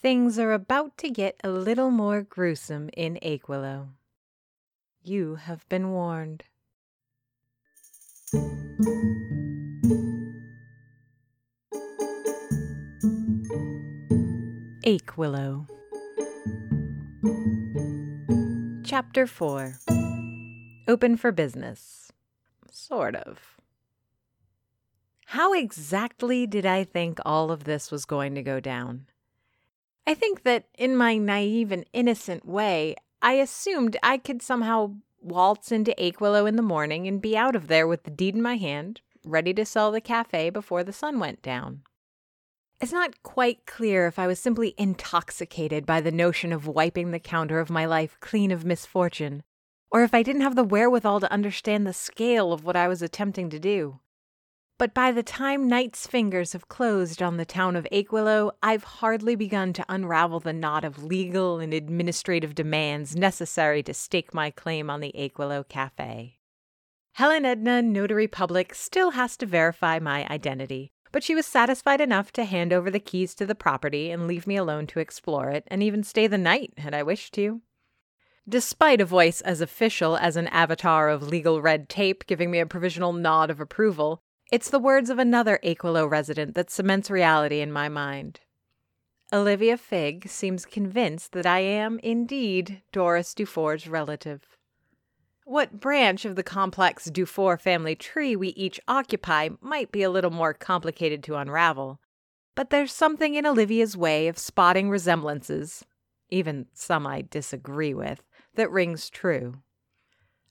Things 0.00 0.38
are 0.38 0.52
about 0.52 0.96
to 0.98 1.10
get 1.10 1.40
a 1.42 1.48
little 1.48 1.90
more 1.90 2.22
gruesome 2.22 2.88
in 2.96 3.18
Achewillow. 3.20 3.88
You 5.02 5.34
have 5.34 5.68
been 5.68 5.90
warned. 5.90 6.44
Achewillow. 14.86 15.66
Chapter 18.84 19.26
4 19.26 19.78
Open 20.86 21.16
for 21.16 21.32
Business. 21.32 22.12
Sort 22.70 23.16
of. 23.16 23.56
How 25.26 25.52
exactly 25.54 26.46
did 26.46 26.64
I 26.64 26.84
think 26.84 27.18
all 27.26 27.50
of 27.50 27.64
this 27.64 27.90
was 27.90 28.04
going 28.04 28.36
to 28.36 28.42
go 28.44 28.60
down? 28.60 29.08
I 30.08 30.14
think 30.14 30.44
that 30.44 30.64
in 30.78 30.96
my 30.96 31.18
naive 31.18 31.70
and 31.70 31.84
innocent 31.92 32.46
way, 32.46 32.96
I 33.20 33.34
assumed 33.34 33.98
I 34.02 34.16
could 34.16 34.40
somehow 34.40 34.94
waltz 35.20 35.70
into 35.70 35.94
Achewillow 35.98 36.48
in 36.48 36.56
the 36.56 36.62
morning 36.62 37.06
and 37.06 37.20
be 37.20 37.36
out 37.36 37.54
of 37.54 37.68
there 37.68 37.86
with 37.86 38.04
the 38.04 38.10
deed 38.10 38.34
in 38.34 38.40
my 38.40 38.56
hand, 38.56 39.02
ready 39.22 39.52
to 39.52 39.66
sell 39.66 39.92
the 39.92 40.00
cafe 40.00 40.48
before 40.48 40.82
the 40.82 40.94
sun 40.94 41.20
went 41.20 41.42
down. 41.42 41.82
It's 42.80 42.90
not 42.90 43.22
quite 43.22 43.66
clear 43.66 44.06
if 44.06 44.18
I 44.18 44.26
was 44.26 44.38
simply 44.38 44.74
intoxicated 44.78 45.84
by 45.84 46.00
the 46.00 46.10
notion 46.10 46.54
of 46.54 46.66
wiping 46.66 47.10
the 47.10 47.18
counter 47.18 47.60
of 47.60 47.68
my 47.68 47.84
life 47.84 48.16
clean 48.20 48.50
of 48.50 48.64
misfortune, 48.64 49.42
or 49.90 50.02
if 50.04 50.14
I 50.14 50.22
didn't 50.22 50.40
have 50.40 50.56
the 50.56 50.64
wherewithal 50.64 51.20
to 51.20 51.30
understand 51.30 51.86
the 51.86 51.92
scale 51.92 52.54
of 52.54 52.64
what 52.64 52.76
I 52.76 52.88
was 52.88 53.02
attempting 53.02 53.50
to 53.50 53.58
do. 53.58 54.00
But 54.78 54.94
by 54.94 55.10
the 55.10 55.24
time 55.24 55.66
night's 55.66 56.06
fingers 56.06 56.52
have 56.52 56.68
closed 56.68 57.20
on 57.20 57.36
the 57.36 57.44
town 57.44 57.74
of 57.74 57.84
Achewillow, 57.90 58.52
I've 58.62 58.84
hardly 58.84 59.34
begun 59.34 59.72
to 59.72 59.84
unravel 59.88 60.38
the 60.38 60.52
knot 60.52 60.84
of 60.84 61.02
legal 61.02 61.58
and 61.58 61.74
administrative 61.74 62.54
demands 62.54 63.16
necessary 63.16 63.82
to 63.82 63.92
stake 63.92 64.32
my 64.32 64.52
claim 64.52 64.88
on 64.88 65.00
the 65.00 65.12
Achewillow 65.16 65.68
Cafe. 65.68 66.38
Helen 67.14 67.44
Edna, 67.44 67.82
notary 67.82 68.28
public, 68.28 68.72
still 68.72 69.10
has 69.10 69.36
to 69.38 69.46
verify 69.46 69.98
my 69.98 70.24
identity, 70.30 70.92
but 71.10 71.24
she 71.24 71.34
was 71.34 71.44
satisfied 71.44 72.00
enough 72.00 72.30
to 72.34 72.44
hand 72.44 72.72
over 72.72 72.88
the 72.88 73.00
keys 73.00 73.34
to 73.34 73.46
the 73.46 73.56
property 73.56 74.12
and 74.12 74.28
leave 74.28 74.46
me 74.46 74.54
alone 74.54 74.86
to 74.86 75.00
explore 75.00 75.50
it, 75.50 75.64
and 75.66 75.82
even 75.82 76.04
stay 76.04 76.28
the 76.28 76.38
night 76.38 76.74
had 76.78 76.94
I 76.94 77.02
wished 77.02 77.34
to. 77.34 77.62
Despite 78.48 79.00
a 79.00 79.04
voice 79.04 79.40
as 79.40 79.60
official 79.60 80.16
as 80.16 80.36
an 80.36 80.46
avatar 80.46 81.08
of 81.08 81.26
legal 81.26 81.60
red 81.60 81.88
tape 81.88 82.26
giving 82.28 82.52
me 82.52 82.60
a 82.60 82.66
provisional 82.66 83.12
nod 83.12 83.50
of 83.50 83.58
approval, 83.60 84.22
it's 84.50 84.70
the 84.70 84.78
words 84.78 85.10
of 85.10 85.18
another 85.18 85.58
Achewillow 85.62 86.10
resident 86.10 86.54
that 86.54 86.70
cements 86.70 87.10
reality 87.10 87.60
in 87.60 87.70
my 87.70 87.88
mind. 87.88 88.40
Olivia 89.30 89.76
Figg 89.76 90.28
seems 90.28 90.64
convinced 90.64 91.32
that 91.32 91.44
I 91.44 91.58
am 91.58 91.98
indeed 91.98 92.80
Doris 92.92 93.34
Dufour's 93.34 93.86
relative. 93.86 94.56
What 95.44 95.80
branch 95.80 96.24
of 96.24 96.34
the 96.34 96.42
complex 96.42 97.06
Dufour 97.06 97.58
family 97.58 97.94
tree 97.94 98.36
we 98.36 98.48
each 98.48 98.80
occupy 98.88 99.50
might 99.60 99.92
be 99.92 100.02
a 100.02 100.10
little 100.10 100.30
more 100.30 100.54
complicated 100.54 101.22
to 101.24 101.36
unravel, 101.36 102.00
but 102.54 102.70
there's 102.70 102.92
something 102.92 103.34
in 103.34 103.46
Olivia's 103.46 103.96
way 103.96 104.28
of 104.28 104.38
spotting 104.38 104.88
resemblances, 104.88 105.84
even 106.30 106.66
some 106.72 107.06
I 107.06 107.22
disagree 107.22 107.92
with, 107.92 108.22
that 108.54 108.70
rings 108.70 109.10
true. 109.10 109.62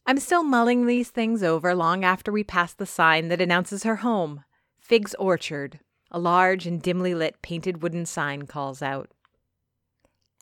I'm 0.09 0.19
still 0.19 0.44
mulling 0.44 0.86
these 0.86 1.09
things 1.09 1.44
over 1.44 1.75
long 1.75 2.05
after 2.05 2.31
we 2.31 2.41
pass 2.41 2.73
the 2.73 2.86
sign 2.86 3.27
that 3.27 3.41
announces 3.41 3.83
her 3.83 3.97
home 3.97 4.45
Figg's 4.80 5.14
Orchard. 5.16 5.81
A 6.09 6.17
large 6.17 6.66
and 6.66 6.81
dimly 6.81 7.14
lit 7.14 7.41
painted 7.41 7.83
wooden 7.83 8.05
sign 8.05 8.44
calls 8.44 8.81
out. 8.81 9.11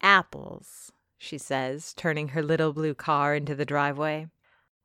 Apples, 0.04 0.92
she 1.18 1.40
says, 1.40 1.96
turning 1.96 2.30
her 2.30 2.44
little 2.44 2.74
blue 2.74 2.94
car 2.94 3.34
into 3.34 3.56
the 3.56 3.66
driveway. 3.66 4.28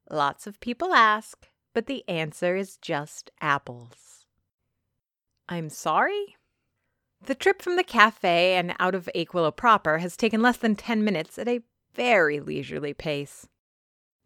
Lots 0.09 0.47
of 0.47 0.59
people 0.61 0.95
ask, 0.95 1.49
but 1.75 1.85
the 1.85 2.03
answer 2.09 2.57
is 2.57 2.79
just 2.79 3.31
apples. 3.39 4.25
I'm 5.47 5.69
sorry? 5.69 6.37
The 7.23 7.35
trip 7.35 7.61
from 7.61 7.77
the 7.77 7.85
cafe 7.85 8.55
and 8.55 8.75
out 8.81 8.95
of 8.95 9.11
Achewillow 9.15 9.55
proper 9.55 9.99
has 9.99 10.17
taken 10.17 10.41
less 10.41 10.57
than 10.57 10.75
10 10.75 11.05
minutes 11.05 11.39
at 11.39 11.49
a 11.49 11.61
very 11.93 12.41
leisurely 12.41 12.95
pace. 12.95 13.47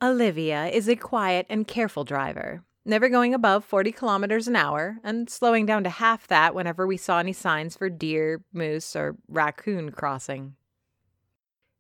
Olivia 0.05 0.67
is 0.67 0.87
a 0.87 0.97
quiet 0.97 1.47
and 1.49 1.67
careful 1.67 2.05
driver, 2.05 2.63
never 2.85 3.09
going 3.09 3.33
above 3.33 3.65
40 3.65 3.91
kilometers 3.91 4.47
an 4.47 4.55
hour 4.55 4.99
and 5.03 5.31
slowing 5.31 5.65
down 5.65 5.83
to 5.85 5.89
half 5.89 6.27
that 6.27 6.55
whenever 6.55 6.87
we 6.87 6.99
saw 6.99 7.21
any 7.21 7.33
signs 7.33 7.75
for 7.75 7.89
deer, 7.89 8.43
moose, 8.53 8.95
or 8.95 9.17
raccoon 9.29 9.93
crossing. 9.93 10.57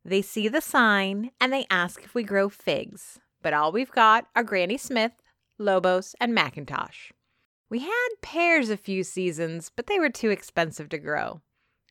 They 0.06 0.22
see 0.22 0.48
the 0.48 0.62
sign 0.62 1.32
and 1.38 1.52
they 1.52 1.66
ask 1.68 2.02
if 2.02 2.14
we 2.14 2.22
grow 2.22 2.48
figs, 2.48 3.18
but 3.42 3.52
all 3.52 3.72
we've 3.72 3.92
got 3.92 4.26
are 4.34 4.42
Granny 4.42 4.78
Smith, 4.78 5.12
Lobos, 5.58 6.14
and 6.18 6.34
McIntosh. 6.34 7.10
We 7.68 7.80
had 7.80 8.08
pears 8.22 8.70
a 8.70 8.78
few 8.78 9.04
seasons, 9.04 9.70
but 9.76 9.86
they 9.86 9.98
were 9.98 10.08
too 10.08 10.30
expensive 10.30 10.88
to 10.88 10.98
grow. 10.98 11.42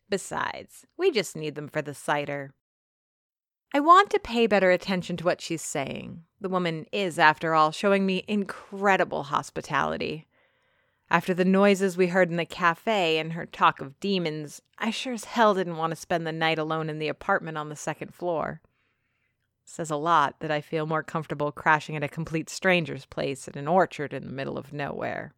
Besides, 0.10 0.88
we 0.98 1.12
just 1.12 1.36
need 1.36 1.54
them 1.54 1.68
for 1.68 1.84
the 1.84 1.94
cider. 1.94 2.56
I 3.76 3.80
want 3.80 4.12
to 4.12 4.20
pay 4.20 4.46
better 4.46 4.70
attention 4.70 5.18
to 5.18 5.26
what 5.26 5.42
she's 5.42 5.62
saying. 5.64 6.24
The 6.40 6.50
woman 6.50 6.86
is, 6.92 7.18
after 7.18 7.56
all, 7.56 7.72
showing 7.72 8.06
me 8.06 8.24
incredible 8.28 9.24
hospitality. 9.24 10.28
After 11.10 11.34
the 11.34 11.46
noises 11.46 11.98
we 11.98 12.08
heard 12.08 12.30
in 12.30 12.38
the 12.38 12.46
cafe 12.46 13.18
and 13.18 13.34
her 13.34 13.48
talk 13.48 13.82
of 13.82 14.00
demons, 14.00 14.62
I 14.78 14.92
sure 14.92 15.14
as 15.14 15.24
hell 15.24 15.56
didn't 15.56 15.78
want 15.78 15.90
to 15.90 15.96
spend 15.96 16.28
the 16.28 16.32
night 16.32 16.60
alone 16.60 16.88
in 16.88 17.00
the 17.00 17.08
apartment 17.08 17.58
on 17.58 17.70
the 17.70 17.76
second 17.76 18.14
floor. 18.14 18.62
Says 19.66 19.90
a 19.90 19.96
lot 19.96 20.40
that 20.40 20.52
I 20.52 20.62
feel 20.62 20.86
more 20.86 21.04
comfortable 21.04 21.52
crashing 21.52 21.96
at 21.96 22.04
a 22.04 22.08
complete 22.08 22.50
stranger's 22.50 23.06
place 23.06 23.48
in 23.48 23.58
an 23.58 23.68
orchard 23.68 24.14
in 24.14 24.26
the 24.26 24.34
middle 24.34 24.58
of 24.58 24.72
nowhere. 24.72 25.34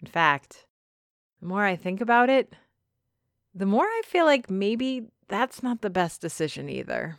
In 0.00 0.06
fact, 0.06 0.66
the 1.40 1.46
more 1.46 1.64
I 1.64 1.76
think 1.76 2.02
about 2.02 2.28
it, 2.28 2.52
the 3.54 3.66
more 3.66 3.84
I 3.84 4.02
feel 4.04 4.24
like 4.26 4.50
maybe 4.50 5.06
that's 5.28 5.62
not 5.62 5.80
the 5.80 5.90
best 5.90 6.20
decision 6.20 6.68
either. 6.68 7.18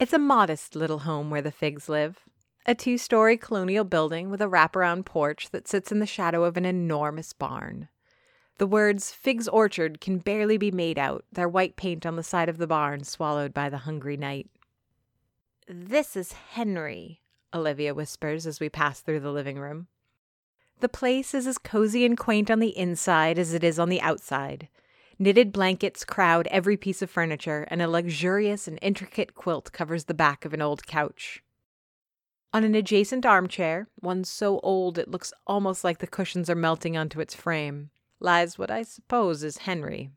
It's 0.00 0.12
a 0.12 0.18
modest 0.18 0.74
little 0.74 1.00
home 1.00 1.30
where 1.30 1.42
the 1.42 1.52
Figgs 1.52 1.88
live. 1.88 2.20
A 2.66 2.74
two 2.74 2.96
story 2.96 3.36
colonial 3.36 3.84
building 3.84 4.30
with 4.30 4.40
a 4.40 4.46
wraparound 4.46 5.04
porch 5.04 5.50
that 5.50 5.66
sits 5.66 5.90
in 5.90 5.98
the 5.98 6.06
shadow 6.06 6.44
of 6.44 6.56
an 6.56 6.64
enormous 6.64 7.32
barn. 7.32 7.88
The 8.58 8.66
words 8.66 9.10
Figg's 9.10 9.48
Orchard 9.48 10.00
can 10.00 10.18
barely 10.18 10.56
be 10.56 10.70
made 10.70 10.98
out, 10.98 11.24
their 11.32 11.48
white 11.48 11.76
paint 11.76 12.06
on 12.06 12.16
the 12.16 12.22
side 12.22 12.48
of 12.48 12.58
the 12.58 12.66
barn 12.66 13.02
swallowed 13.02 13.52
by 13.52 13.68
the 13.68 13.78
hungry 13.78 14.16
night. 14.16 14.48
This 15.66 16.16
is 16.16 16.32
Henry, 16.32 17.22
Olivia 17.52 17.94
whispers 17.94 18.46
as 18.46 18.60
we 18.60 18.68
pass 18.68 19.00
through 19.00 19.20
the 19.20 19.32
living 19.32 19.58
room. 19.58 19.88
The 20.80 20.88
place 20.88 21.34
is 21.34 21.46
as 21.46 21.58
cozy 21.58 22.04
and 22.04 22.18
quaint 22.18 22.50
on 22.50 22.58
the 22.58 22.76
inside 22.76 23.38
as 23.38 23.54
it 23.54 23.64
is 23.64 23.78
on 23.78 23.88
the 23.88 24.00
outside. 24.00 24.68
Knitted 25.22 25.52
blankets 25.52 26.04
crowd 26.04 26.48
every 26.48 26.76
piece 26.76 27.00
of 27.00 27.08
furniture, 27.08 27.64
and 27.70 27.80
a 27.80 27.86
luxurious 27.86 28.66
and 28.66 28.76
intricate 28.82 29.36
quilt 29.36 29.70
covers 29.70 30.06
the 30.06 30.14
back 30.14 30.44
of 30.44 30.52
an 30.52 30.60
old 30.60 30.84
couch. 30.84 31.44
On 32.52 32.64
an 32.64 32.74
adjacent 32.74 33.24
armchair, 33.24 33.86
one 34.00 34.24
so 34.24 34.58
old 34.64 34.98
it 34.98 35.08
looks 35.08 35.32
almost 35.46 35.84
like 35.84 35.98
the 35.98 36.08
cushions 36.08 36.50
are 36.50 36.56
melting 36.56 36.96
onto 36.96 37.20
its 37.20 37.36
frame, 37.36 37.90
lies 38.18 38.58
what 38.58 38.68
I 38.68 38.82
suppose 38.82 39.44
is 39.44 39.58
Henry. 39.58 40.10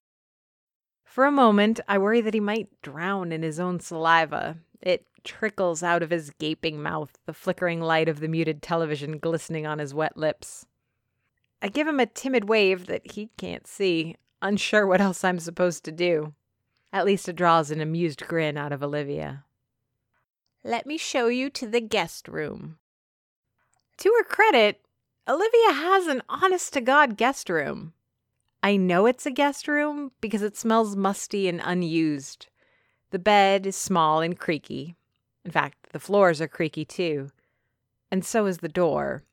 For 1.03 1.25
a 1.25 1.31
moment, 1.31 1.79
I 1.87 1.99
worry 1.99 2.21
that 2.21 2.33
he 2.33 2.39
might 2.39 2.81
drown 2.81 3.31
in 3.31 3.43
his 3.43 3.59
own 3.59 3.79
saliva. 3.79 4.57
It 4.81 5.05
trickles 5.23 5.83
out 5.83 6.01
of 6.01 6.09
his 6.09 6.31
gaping 6.31 6.81
mouth, 6.81 7.15
the 7.27 7.33
flickering 7.33 7.79
light 7.79 8.09
of 8.09 8.21
the 8.21 8.27
muted 8.27 8.63
television 8.63 9.19
glistening 9.19 9.67
on 9.67 9.77
his 9.77 9.93
wet 9.93 10.17
lips. 10.17 10.65
I 11.61 11.67
give 11.67 11.87
him 11.87 11.99
a 11.99 12.07
timid 12.07 12.49
wave 12.49 12.87
that 12.87 13.11
he 13.11 13.29
can't 13.37 13.67
see, 13.67 14.15
unsure 14.41 14.85
what 14.85 15.01
else 15.01 15.23
I'm 15.23 15.39
supposed 15.39 15.83
to 15.85 15.91
do. 15.91 16.33
At 16.93 17.05
least 17.05 17.27
it 17.27 17.35
draws 17.35 17.71
an 17.71 17.81
amused 17.81 18.25
grin 18.25 18.57
out 18.57 18.71
of 18.71 18.81
Olivia. 18.83 19.43
Let 20.63 20.85
me 20.85 20.97
show 20.97 21.27
you 21.27 21.49
to 21.51 21.67
the 21.67 21.81
guest 21.81 22.27
room. 22.27 22.77
To 23.97 24.13
her 24.17 24.23
credit, 24.23 24.81
Olivia 25.27 25.73
has 25.73 26.07
an 26.07 26.21
honest 26.29 26.73
to 26.73 26.81
God 26.81 27.17
guest 27.17 27.49
room. 27.49 27.93
I 28.63 28.77
know 28.77 29.05
it's 29.05 29.25
a 29.25 29.31
guest 29.31 29.67
room 29.67 30.11
because 30.21 30.41
it 30.41 30.57
smells 30.57 30.95
musty 30.95 31.47
and 31.47 31.61
unused. 31.63 32.47
The 33.11 33.19
bed 33.19 33.65
is 33.65 33.75
small 33.75 34.21
and 34.21 34.39
creaky. 34.39 34.95
In 35.43 35.51
fact, 35.51 35.91
the 35.91 35.99
floors 35.99 36.41
are 36.41 36.47
creaky 36.47 36.83
too. 36.83 37.29
And 38.11 38.25
so 38.25 38.45
is 38.45 38.57
the 38.57 38.67
door. 38.69 39.23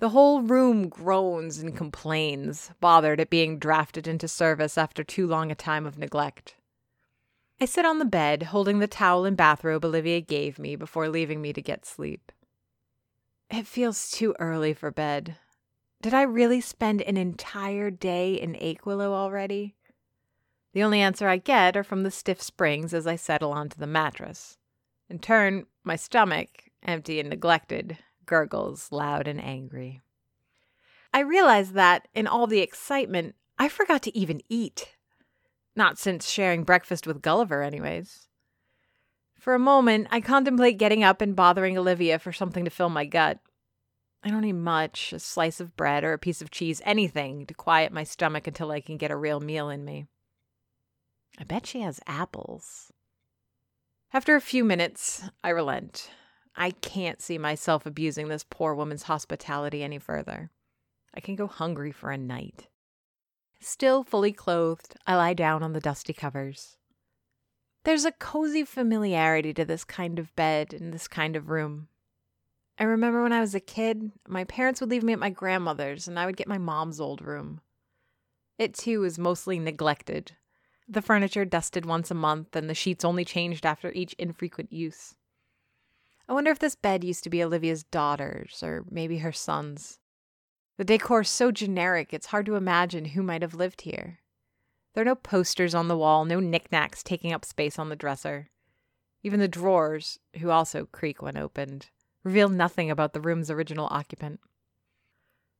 The 0.00 0.08
whole 0.08 0.40
room 0.40 0.88
groans 0.88 1.58
and 1.58 1.76
complains, 1.76 2.70
bothered 2.80 3.20
at 3.20 3.28
being 3.28 3.58
drafted 3.58 4.08
into 4.08 4.28
service 4.28 4.78
after 4.78 5.04
too 5.04 5.26
long 5.26 5.50
a 5.50 5.54
time 5.54 5.84
of 5.84 5.98
neglect. 5.98 6.56
I 7.60 7.66
sit 7.66 7.84
on 7.84 7.98
the 7.98 8.06
bed, 8.06 8.44
holding 8.44 8.78
the 8.78 8.88
towel 8.88 9.26
and 9.26 9.36
bathrobe 9.36 9.84
Olivia 9.84 10.22
gave 10.22 10.58
me 10.58 10.74
before 10.74 11.10
leaving 11.10 11.42
me 11.42 11.52
to 11.52 11.60
get 11.60 11.84
sleep. 11.84 12.32
It 13.50 13.66
feels 13.66 14.10
too 14.10 14.34
early 14.38 14.72
for 14.72 14.90
bed. 14.90 15.36
Did 16.00 16.14
I 16.14 16.22
really 16.22 16.62
spend 16.62 17.02
an 17.02 17.18
entire 17.18 17.90
day 17.90 18.40
in 18.40 18.54
Achewillow 18.54 19.12
already? 19.12 19.74
The 20.72 20.82
only 20.82 21.02
answer 21.02 21.28
I 21.28 21.36
get 21.36 21.76
are 21.76 21.84
from 21.84 22.04
the 22.04 22.10
stiff 22.10 22.40
springs 22.40 22.94
as 22.94 23.06
I 23.06 23.16
settle 23.16 23.52
onto 23.52 23.76
the 23.76 23.86
mattress. 23.86 24.56
In 25.10 25.18
turn, 25.18 25.66
my 25.84 25.96
stomach, 25.96 26.70
empty 26.82 27.20
and 27.20 27.28
neglected, 27.28 27.98
gurgles 28.30 28.92
loud 28.92 29.26
and 29.26 29.42
angry. 29.42 30.00
I 31.12 31.20
realize 31.20 31.72
that, 31.72 32.06
in 32.14 32.28
all 32.28 32.46
the 32.46 32.60
excitement, 32.60 33.34
I 33.58 33.68
forgot 33.68 34.02
to 34.04 34.16
even 34.16 34.40
eat. 34.48 34.94
Not 35.74 35.98
since 35.98 36.30
sharing 36.30 36.62
breakfast 36.62 37.08
with 37.08 37.22
Gulliver, 37.22 37.62
anyways. 37.64 38.28
For 39.40 39.54
a 39.54 39.58
moment, 39.58 40.06
I 40.12 40.20
contemplate 40.20 40.78
getting 40.78 41.02
up 41.02 41.20
and 41.20 41.34
bothering 41.34 41.76
Olivia 41.76 42.20
for 42.20 42.32
something 42.32 42.64
to 42.64 42.70
fill 42.70 42.88
my 42.88 43.04
gut. 43.04 43.40
I 44.22 44.30
don't 44.30 44.42
need 44.42 44.52
much 44.52 45.12
a 45.12 45.18
slice 45.18 45.58
of 45.58 45.76
bread 45.76 46.04
or 46.04 46.12
a 46.12 46.18
piece 46.18 46.40
of 46.40 46.52
cheese, 46.52 46.80
anything 46.84 47.46
to 47.46 47.54
quiet 47.54 47.92
my 47.92 48.04
stomach 48.04 48.46
until 48.46 48.70
I 48.70 48.80
can 48.80 48.96
get 48.96 49.10
a 49.10 49.16
real 49.16 49.40
meal 49.40 49.70
in 49.70 49.84
me. 49.84 50.06
I 51.36 51.42
bet 51.42 51.66
she 51.66 51.80
has 51.80 51.98
apples. 52.06 52.92
After 54.12 54.36
a 54.36 54.40
few 54.40 54.64
minutes, 54.64 55.24
I 55.42 55.48
relent. 55.48 56.10
I 56.60 56.72
can't 56.72 57.22
see 57.22 57.38
myself 57.38 57.86
abusing 57.86 58.28
this 58.28 58.44
poor 58.48 58.74
woman's 58.74 59.04
hospitality 59.04 59.82
any 59.82 59.98
further. 59.98 60.50
I 61.14 61.20
can 61.20 61.34
go 61.34 61.46
hungry 61.46 61.90
for 61.90 62.10
a 62.10 62.18
night. 62.18 62.68
Still 63.60 64.04
fully 64.04 64.32
clothed, 64.32 64.94
I 65.06 65.16
lie 65.16 65.32
down 65.32 65.62
on 65.62 65.72
the 65.72 65.80
dusty 65.80 66.12
covers. 66.12 66.76
There's 67.84 68.04
a 68.04 68.12
cozy 68.12 68.62
familiarity 68.64 69.54
to 69.54 69.64
this 69.64 69.84
kind 69.84 70.18
of 70.18 70.36
bed 70.36 70.74
and 70.74 70.92
this 70.92 71.08
kind 71.08 71.34
of 71.34 71.48
room. 71.48 71.88
I 72.78 72.84
remember 72.84 73.22
when 73.22 73.32
I 73.32 73.40
was 73.40 73.54
a 73.54 73.60
kid, 73.60 74.12
my 74.28 74.44
parents 74.44 74.82
would 74.82 74.90
leave 74.90 75.02
me 75.02 75.14
at 75.14 75.18
my 75.18 75.30
grandmother's 75.30 76.06
and 76.06 76.18
I 76.18 76.26
would 76.26 76.36
get 76.36 76.46
my 76.46 76.58
mom's 76.58 77.00
old 77.00 77.22
room. 77.22 77.62
It 78.58 78.74
too 78.74 79.00
was 79.00 79.18
mostly 79.18 79.58
neglected, 79.58 80.32
the 80.86 81.00
furniture 81.00 81.46
dusted 81.46 81.86
once 81.86 82.10
a 82.10 82.14
month, 82.14 82.54
and 82.54 82.68
the 82.68 82.74
sheets 82.74 83.02
only 83.02 83.24
changed 83.24 83.64
after 83.64 83.90
each 83.92 84.12
infrequent 84.14 84.74
use. 84.74 85.14
I 86.30 86.32
wonder 86.32 86.52
if 86.52 86.60
this 86.60 86.76
bed 86.76 87.02
used 87.02 87.24
to 87.24 87.30
be 87.30 87.42
Olivia's 87.42 87.82
daughter's, 87.82 88.62
or 88.62 88.84
maybe 88.88 89.18
her 89.18 89.32
son's. 89.32 89.98
The 90.78 90.84
decor's 90.84 91.28
so 91.28 91.50
generic, 91.50 92.14
it's 92.14 92.26
hard 92.26 92.46
to 92.46 92.54
imagine 92.54 93.06
who 93.06 93.22
might 93.24 93.42
have 93.42 93.52
lived 93.52 93.80
here. 93.80 94.20
There 94.94 95.02
are 95.02 95.04
no 95.04 95.16
posters 95.16 95.74
on 95.74 95.88
the 95.88 95.96
wall, 95.96 96.24
no 96.24 96.38
knickknacks 96.38 97.02
taking 97.02 97.32
up 97.32 97.44
space 97.44 97.80
on 97.80 97.88
the 97.88 97.96
dresser. 97.96 98.48
Even 99.24 99.40
the 99.40 99.48
drawers, 99.48 100.20
who 100.38 100.50
also 100.50 100.86
creak 100.92 101.20
when 101.20 101.36
opened, 101.36 101.90
reveal 102.22 102.48
nothing 102.48 102.92
about 102.92 103.12
the 103.12 103.20
room's 103.20 103.50
original 103.50 103.88
occupant. 103.90 104.38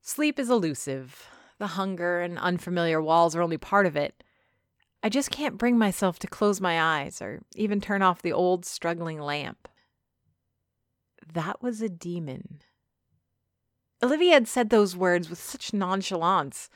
Sleep 0.00 0.38
is 0.38 0.48
elusive. 0.48 1.28
The 1.58 1.66
hunger 1.66 2.20
and 2.20 2.38
unfamiliar 2.38 3.02
walls 3.02 3.34
are 3.34 3.42
only 3.42 3.58
part 3.58 3.86
of 3.86 3.96
it, 3.96 4.22
I 5.02 5.08
just 5.08 5.30
can't 5.30 5.58
bring 5.58 5.78
myself 5.78 6.18
to 6.18 6.26
close 6.26 6.60
my 6.60 7.00
eyes 7.00 7.22
or 7.22 7.40
even 7.56 7.80
turn 7.80 8.02
off 8.02 8.20
the 8.22 8.32
old 8.32 8.66
struggling 8.66 9.18
lamp. 9.18 9.66
That 11.32 11.62
was 11.62 11.82
a 11.82 11.88
demon. 11.88 12.60
Olivia 14.02 14.32
had 14.32 14.48
said 14.48 14.70
those 14.70 14.96
words 14.96 15.28
with 15.28 15.38
such 15.38 15.72
nonchalance. 15.72 16.70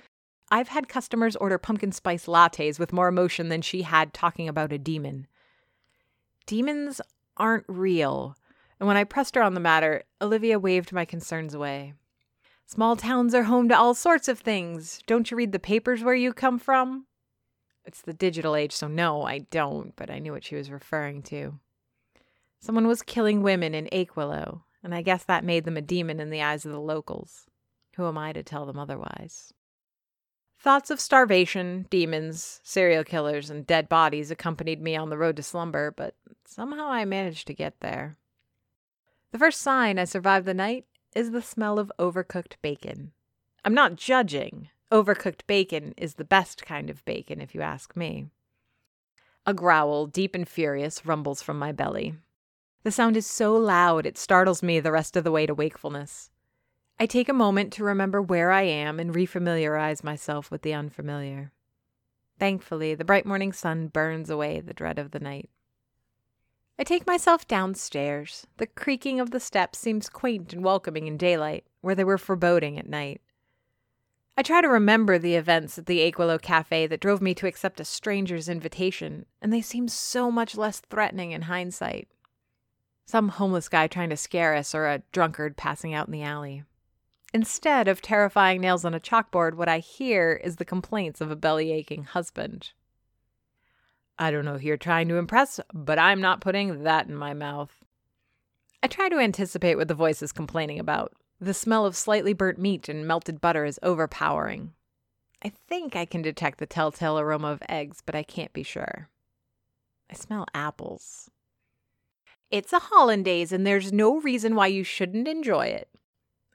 I've 0.50 0.68
had 0.68 0.88
customers 0.88 1.36
order 1.36 1.58
pumpkin 1.58 1.92
spice 1.92 2.26
lattes 2.26 2.78
with 2.78 2.92
more 2.92 3.08
emotion 3.08 3.48
than 3.48 3.62
she 3.62 3.82
had 3.82 4.12
talking 4.12 4.48
about 4.48 4.72
a 4.72 4.78
demon. 4.78 5.26
Demons 6.46 7.00
aren't 7.36 7.64
real, 7.66 8.36
and 8.78 8.86
when 8.86 8.96
I 8.96 9.04
pressed 9.04 9.34
her 9.34 9.42
on 9.42 9.54
the 9.54 9.60
matter, 9.60 10.02
Olivia 10.20 10.58
waved 10.58 10.92
my 10.92 11.04
concerns 11.04 11.54
away. 11.54 11.94
Small 12.66 12.96
towns 12.96 13.34
are 13.34 13.44
home 13.44 13.68
to 13.68 13.76
all 13.76 13.94
sorts 13.94 14.28
of 14.28 14.38
things. 14.38 15.00
Don't 15.06 15.30
you 15.30 15.36
read 15.36 15.52
the 15.52 15.58
papers 15.58 16.02
where 16.02 16.14
you 16.14 16.32
come 16.32 16.58
from? 16.58 17.06
It's 17.86 18.02
the 18.02 18.14
digital 18.14 18.56
age, 18.56 18.72
so 18.72 18.88
no, 18.88 19.22
I 19.22 19.40
don't, 19.40 19.94
but 19.96 20.10
I 20.10 20.18
knew 20.18 20.32
what 20.32 20.44
she 20.44 20.56
was 20.56 20.70
referring 20.70 21.22
to. 21.24 21.58
Someone 22.64 22.86
was 22.86 23.02
killing 23.02 23.42
women 23.42 23.74
in 23.74 23.90
Achewillow, 23.92 24.62
and 24.82 24.94
I 24.94 25.02
guess 25.02 25.22
that 25.24 25.44
made 25.44 25.66
them 25.66 25.76
a 25.76 25.82
demon 25.82 26.18
in 26.18 26.30
the 26.30 26.40
eyes 26.40 26.64
of 26.64 26.72
the 26.72 26.80
locals. 26.80 27.44
Who 27.96 28.06
am 28.06 28.16
I 28.16 28.32
to 28.32 28.42
tell 28.42 28.64
them 28.64 28.78
otherwise? 28.78 29.52
Thoughts 30.58 30.90
of 30.90 30.98
starvation, 30.98 31.84
demons, 31.90 32.62
serial 32.64 33.04
killers, 33.04 33.50
and 33.50 33.66
dead 33.66 33.86
bodies 33.86 34.30
accompanied 34.30 34.80
me 34.80 34.96
on 34.96 35.10
the 35.10 35.18
road 35.18 35.36
to 35.36 35.42
slumber, 35.42 35.92
but 35.94 36.14
somehow 36.46 36.86
I 36.86 37.04
managed 37.04 37.46
to 37.48 37.54
get 37.54 37.80
there. 37.80 38.16
The 39.32 39.38
first 39.38 39.60
sign 39.60 39.98
I 39.98 40.04
survived 40.04 40.46
the 40.46 40.54
night 40.54 40.86
is 41.14 41.32
the 41.32 41.42
smell 41.42 41.78
of 41.78 41.92
overcooked 41.98 42.54
bacon. 42.62 43.12
I'm 43.62 43.74
not 43.74 43.96
judging. 43.96 44.70
Overcooked 44.90 45.46
bacon 45.46 45.92
is 45.98 46.14
the 46.14 46.24
best 46.24 46.64
kind 46.64 46.88
of 46.88 47.04
bacon, 47.04 47.42
if 47.42 47.54
you 47.54 47.60
ask 47.60 47.94
me. 47.94 48.28
A 49.44 49.52
growl, 49.52 50.06
deep 50.06 50.34
and 50.34 50.48
furious, 50.48 51.04
rumbles 51.04 51.42
from 51.42 51.58
my 51.58 51.70
belly. 51.70 52.14
The 52.84 52.92
sound 52.92 53.16
is 53.16 53.26
so 53.26 53.56
loud 53.56 54.04
it 54.04 54.18
startles 54.18 54.62
me 54.62 54.78
the 54.78 54.92
rest 54.92 55.16
of 55.16 55.24
the 55.24 55.32
way 55.32 55.46
to 55.46 55.54
wakefulness. 55.54 56.30
I 57.00 57.06
take 57.06 57.30
a 57.30 57.34
moment 57.34 57.72
to 57.72 57.84
remember 57.84 58.20
where 58.20 58.52
I 58.52 58.62
am 58.62 59.00
and 59.00 59.14
refamiliarize 59.14 60.04
myself 60.04 60.50
with 60.50 60.60
the 60.60 60.74
unfamiliar. 60.74 61.50
Thankfully, 62.38 62.94
the 62.94 63.04
bright 63.04 63.24
morning 63.24 63.54
sun 63.54 63.88
burns 63.88 64.28
away 64.28 64.60
the 64.60 64.74
dread 64.74 64.98
of 64.98 65.12
the 65.12 65.18
night. 65.18 65.48
I 66.78 66.84
take 66.84 67.06
myself 67.06 67.48
downstairs. 67.48 68.46
The 68.58 68.66
creaking 68.66 69.18
of 69.18 69.30
the 69.30 69.40
steps 69.40 69.78
seems 69.78 70.10
quaint 70.10 70.52
and 70.52 70.62
welcoming 70.62 71.06
in 71.06 71.16
daylight, 71.16 71.64
where 71.80 71.94
they 71.94 72.04
were 72.04 72.18
foreboding 72.18 72.78
at 72.78 72.88
night. 72.88 73.22
I 74.36 74.42
try 74.42 74.60
to 74.60 74.68
remember 74.68 75.16
the 75.16 75.36
events 75.36 75.78
at 75.78 75.86
the 75.86 76.00
Achewillow 76.00 76.42
Cafe 76.42 76.86
that 76.88 77.00
drove 77.00 77.22
me 77.22 77.34
to 77.36 77.46
accept 77.46 77.80
a 77.80 77.84
stranger's 77.84 78.48
invitation, 78.48 79.24
and 79.40 79.52
they 79.52 79.62
seem 79.62 79.88
so 79.88 80.30
much 80.30 80.56
less 80.56 80.80
threatening 80.80 81.30
in 81.30 81.42
hindsight. 81.42 82.08
Some 83.06 83.28
homeless 83.28 83.68
guy 83.68 83.86
trying 83.86 84.10
to 84.10 84.16
scare 84.16 84.54
us, 84.54 84.74
or 84.74 84.86
a 84.86 85.02
drunkard 85.12 85.56
passing 85.56 85.94
out 85.94 86.06
in 86.06 86.12
the 86.12 86.22
alley. 86.22 86.64
Instead 87.34 87.88
of 87.88 88.00
terrifying 88.00 88.60
nails 88.60 88.84
on 88.84 88.94
a 88.94 89.00
chalkboard, 89.00 89.54
what 89.54 89.68
I 89.68 89.78
hear 89.80 90.40
is 90.42 90.56
the 90.56 90.64
complaints 90.64 91.20
of 91.20 91.30
a 91.30 91.36
belly 91.36 91.72
aching 91.72 92.04
husband. 92.04 92.70
I 94.18 94.30
don't 94.30 94.44
know 94.44 94.58
who 94.58 94.68
you're 94.68 94.76
trying 94.76 95.08
to 95.08 95.16
impress, 95.16 95.58
but 95.72 95.98
I'm 95.98 96.20
not 96.20 96.40
putting 96.40 96.84
that 96.84 97.08
in 97.08 97.16
my 97.16 97.34
mouth. 97.34 97.84
I 98.82 98.86
try 98.86 99.08
to 99.08 99.18
anticipate 99.18 99.76
what 99.76 99.88
the 99.88 99.94
voice 99.94 100.22
is 100.22 100.30
complaining 100.30 100.78
about. 100.78 101.12
The 101.40 101.54
smell 101.54 101.84
of 101.84 101.96
slightly 101.96 102.32
burnt 102.32 102.58
meat 102.58 102.88
and 102.88 103.06
melted 103.06 103.40
butter 103.40 103.64
is 103.64 103.80
overpowering. 103.82 104.72
I 105.42 105.48
think 105.48 105.96
I 105.96 106.04
can 106.04 106.22
detect 106.22 106.58
the 106.58 106.66
telltale 106.66 107.18
aroma 107.18 107.48
of 107.48 107.62
eggs, 107.68 108.02
but 108.04 108.14
I 108.14 108.22
can't 108.22 108.52
be 108.52 108.62
sure. 108.62 109.08
I 110.08 110.14
smell 110.14 110.46
apples. 110.54 111.30
It's 112.54 112.72
a 112.72 112.78
hollandaise, 112.78 113.50
and 113.50 113.66
there's 113.66 113.92
no 113.92 114.20
reason 114.20 114.54
why 114.54 114.68
you 114.68 114.84
shouldn't 114.84 115.26
enjoy 115.26 115.66
it. 115.66 115.88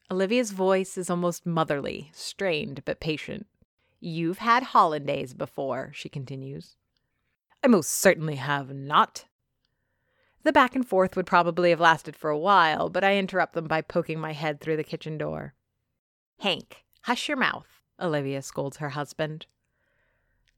Olivia's 0.09 0.51
voice 0.51 0.97
is 0.97 1.09
almost 1.09 1.45
motherly, 1.45 2.09
strained 2.13 2.85
but 2.85 3.01
patient. 3.01 3.47
You've 3.99 4.37
had 4.37 4.63
hollandaise 4.63 5.33
before, 5.33 5.91
she 5.93 6.07
continues. 6.07 6.77
I 7.61 7.67
most 7.67 7.89
certainly 7.89 8.35
have 8.35 8.73
not, 8.73 9.25
the 10.43 10.53
back 10.53 10.73
and 10.73 10.87
forth 10.87 11.17
would 11.17 11.25
probably 11.25 11.69
have 11.69 11.81
lasted 11.81 12.15
for 12.15 12.29
a 12.29 12.37
while, 12.39 12.89
but 12.89 13.03
I 13.03 13.17
interrupt 13.17 13.53
them 13.53 13.67
by 13.67 13.81
poking 13.81 14.21
my 14.21 14.31
head 14.31 14.61
through 14.61 14.77
the 14.77 14.85
kitchen 14.85 15.17
door. 15.17 15.53
Hank, 16.39 16.85
hush 17.01 17.27
your 17.27 17.35
mouth, 17.35 17.67
Olivia 17.99 18.41
scolds 18.41 18.77
her 18.77 18.91
husband. 18.91 19.47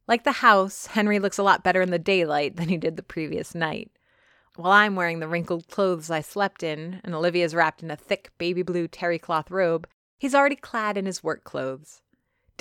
Like 0.07 0.23
the 0.23 0.33
house, 0.33 0.85
Henry 0.85 1.17
looks 1.17 1.39
a 1.39 1.43
lot 1.43 1.63
better 1.63 1.81
in 1.81 1.89
the 1.89 1.97
daylight 1.97 2.57
than 2.57 2.69
he 2.69 2.77
did 2.77 2.95
the 2.95 3.01
previous 3.01 3.55
night. 3.55 3.91
While 4.55 4.71
I'm 4.71 4.95
wearing 4.95 5.19
the 5.19 5.27
wrinkled 5.27 5.67
clothes 5.69 6.09
I 6.09 6.21
slept 6.21 6.63
in, 6.63 7.01
and 7.03 7.15
Olivia's 7.15 7.55
wrapped 7.55 7.83
in 7.83 7.91
a 7.91 7.95
thick 7.95 8.31
baby 8.37 8.63
blue 8.63 8.87
terry 8.87 9.19
cloth 9.19 9.49
robe, 9.49 9.87
he's 10.19 10.35
already 10.35 10.55
clad 10.55 10.97
in 10.97 11.05
his 11.05 11.23
work 11.23 11.43
clothes 11.43 12.01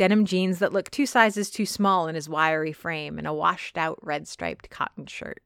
denim 0.01 0.25
jeans 0.25 0.61
that 0.61 0.73
look 0.73 0.91
two 0.91 1.05
sizes 1.05 1.51
too 1.51 1.67
small 1.67 2.09
in 2.09 2.15
his 2.15 2.27
wiry 2.27 2.73
frame, 2.73 3.19
and 3.19 3.27
a 3.27 3.35
washed 3.35 3.77
out 3.77 3.99
red 4.01 4.27
striped 4.27 4.71
cotton 4.71 5.05
shirt. 5.05 5.43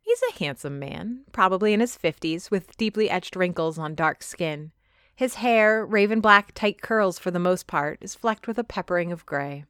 He's 0.00 0.22
a 0.30 0.38
handsome 0.38 0.78
man, 0.78 1.24
probably 1.30 1.74
in 1.74 1.80
his 1.80 1.94
50s, 1.94 2.50
with 2.50 2.74
deeply 2.78 3.10
etched 3.10 3.36
wrinkles 3.36 3.78
on 3.78 3.94
dark 3.94 4.22
skin. 4.22 4.72
His 5.14 5.34
hair, 5.34 5.84
raven 5.84 6.22
black 6.22 6.52
tight 6.54 6.80
curls 6.80 7.18
for 7.18 7.30
the 7.30 7.38
most 7.38 7.66
part, 7.66 7.98
is 8.00 8.14
flecked 8.14 8.48
with 8.48 8.58
a 8.58 8.64
peppering 8.64 9.12
of 9.12 9.26
gray. 9.26 9.66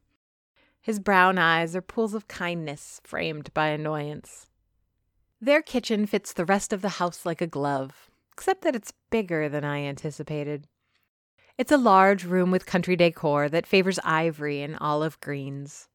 His 0.81 0.97
brown 0.97 1.37
eyes 1.37 1.75
are 1.75 1.81
pools 1.81 2.13
of 2.13 2.29
kindness 2.29 3.01
framed 3.03 3.53
by 3.53 3.67
annoyance. 3.67 4.47
Their 5.43 5.63
kitchen 5.63 6.05
fits 6.05 6.33
the 6.33 6.45
rest 6.45 6.71
of 6.71 6.83
the 6.83 6.89
house 6.89 7.25
like 7.25 7.41
a 7.41 7.47
glove, 7.47 8.11
except 8.31 8.61
that 8.61 8.75
it's 8.75 8.93
bigger 9.09 9.49
than 9.49 9.63
I 9.63 9.79
anticipated. 9.79 10.67
It's 11.57 11.71
a 11.71 11.77
large 11.77 12.25
room 12.25 12.51
with 12.51 12.67
country 12.67 12.95
decor 12.95 13.49
that 13.49 13.65
favors 13.65 13.97
ivory 14.03 14.61
and 14.61 14.77
olive 14.79 15.19
greens. 15.19 15.89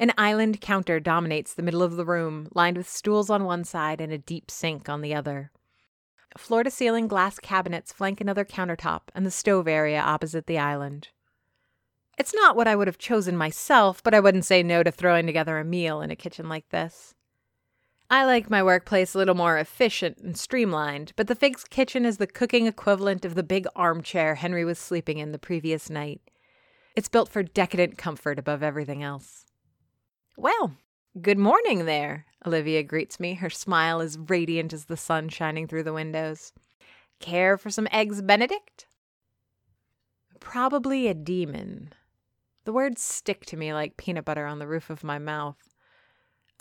An 0.00 0.12
island 0.18 0.60
counter 0.60 0.98
dominates 0.98 1.54
the 1.54 1.62
middle 1.62 1.84
of 1.84 1.94
the 1.94 2.04
room, 2.04 2.48
lined 2.52 2.76
with 2.76 2.88
stools 2.88 3.30
on 3.30 3.44
one 3.44 3.62
side 3.62 4.00
and 4.00 4.12
a 4.12 4.18
deep 4.18 4.50
sink 4.50 4.88
on 4.88 5.02
the 5.02 5.14
other. 5.14 5.52
Floor 6.36 6.64
to 6.64 6.70
ceiling 6.70 7.06
glass 7.06 7.38
cabinets 7.38 7.92
flank 7.92 8.20
another 8.20 8.44
countertop 8.44 9.02
and 9.14 9.24
the 9.24 9.30
stove 9.30 9.68
area 9.68 10.00
opposite 10.00 10.46
the 10.48 10.58
island. 10.58 11.10
It's 12.18 12.34
not 12.34 12.56
what 12.56 12.66
I 12.66 12.74
would 12.74 12.88
have 12.88 12.98
chosen 12.98 13.36
myself, 13.36 14.02
but 14.02 14.14
I 14.14 14.20
wouldn't 14.20 14.44
say 14.44 14.64
no 14.64 14.82
to 14.82 14.90
throwing 14.90 15.26
together 15.26 15.58
a 15.58 15.64
meal 15.64 16.00
in 16.00 16.10
a 16.10 16.16
kitchen 16.16 16.48
like 16.48 16.68
this. 16.70 17.14
I 18.12 18.24
like 18.24 18.50
my 18.50 18.60
workplace 18.60 19.14
a 19.14 19.18
little 19.18 19.36
more 19.36 19.56
efficient 19.56 20.18
and 20.18 20.36
streamlined, 20.36 21.12
but 21.14 21.28
the 21.28 21.36
Figgs 21.36 21.62
kitchen 21.62 22.04
is 22.04 22.16
the 22.16 22.26
cooking 22.26 22.66
equivalent 22.66 23.24
of 23.24 23.36
the 23.36 23.44
big 23.44 23.68
armchair 23.76 24.34
Henry 24.34 24.64
was 24.64 24.80
sleeping 24.80 25.18
in 25.18 25.30
the 25.30 25.38
previous 25.38 25.88
night. 25.88 26.20
It's 26.96 27.08
built 27.08 27.28
for 27.28 27.44
decadent 27.44 27.98
comfort 27.98 28.36
above 28.36 28.64
everything 28.64 29.00
else. 29.00 29.46
Well, 30.36 30.74
good 31.22 31.38
morning 31.38 31.84
there, 31.84 32.26
Olivia 32.44 32.82
greets 32.82 33.20
me, 33.20 33.34
her 33.34 33.48
smile 33.48 34.00
as 34.00 34.18
radiant 34.18 34.72
as 34.72 34.86
the 34.86 34.96
sun 34.96 35.28
shining 35.28 35.68
through 35.68 35.84
the 35.84 35.92
windows. 35.92 36.52
Care 37.20 37.56
for 37.56 37.70
some 37.70 37.86
eggs 37.92 38.22
Benedict? 38.22 38.86
Probably 40.40 41.06
a 41.06 41.14
demon. 41.14 41.92
The 42.64 42.72
words 42.72 43.02
stick 43.02 43.46
to 43.46 43.56
me 43.56 43.72
like 43.72 43.96
peanut 43.96 44.24
butter 44.24 44.46
on 44.46 44.58
the 44.58 44.66
roof 44.66 44.90
of 44.90 45.04
my 45.04 45.20
mouth. 45.20 45.69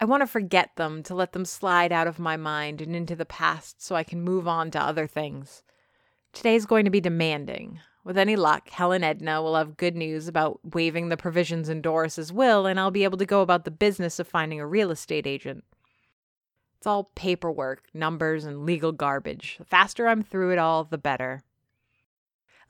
I 0.01 0.05
want 0.05 0.21
to 0.21 0.27
forget 0.27 0.75
them, 0.77 1.03
to 1.03 1.13
let 1.13 1.33
them 1.33 1.43
slide 1.43 1.91
out 1.91 2.07
of 2.07 2.19
my 2.19 2.37
mind 2.37 2.81
and 2.81 2.95
into 2.95 3.15
the 3.15 3.25
past 3.25 3.81
so 3.81 3.95
I 3.95 4.03
can 4.03 4.21
move 4.21 4.47
on 4.47 4.71
to 4.71 4.81
other 4.81 5.07
things. 5.07 5.61
Today's 6.31 6.65
going 6.65 6.85
to 6.85 6.91
be 6.91 7.01
demanding. 7.01 7.79
With 8.05 8.17
any 8.17 8.37
luck, 8.37 8.69
Helen 8.69 9.03
Edna 9.03 9.41
will 9.41 9.55
have 9.55 9.75
good 9.75 9.95
news 9.95 10.27
about 10.29 10.59
waiving 10.63 11.09
the 11.09 11.17
provisions 11.17 11.67
in 11.67 11.81
Doris's 11.81 12.31
will, 12.31 12.65
and 12.65 12.79
I'll 12.79 12.91
be 12.91 13.03
able 13.03 13.17
to 13.17 13.25
go 13.25 13.41
about 13.41 13.65
the 13.65 13.71
business 13.71 14.19
of 14.19 14.27
finding 14.27 14.59
a 14.59 14.65
real 14.65 14.89
estate 14.89 15.27
agent. 15.27 15.65
It's 16.77 16.87
all 16.87 17.11
paperwork, 17.15 17.83
numbers, 17.93 18.45
and 18.45 18.65
legal 18.65 18.93
garbage. 18.93 19.57
The 19.59 19.65
faster 19.65 20.07
I'm 20.07 20.23
through 20.23 20.53
it 20.53 20.57
all, 20.59 20.85
the 20.85 20.97
better. 20.97 21.43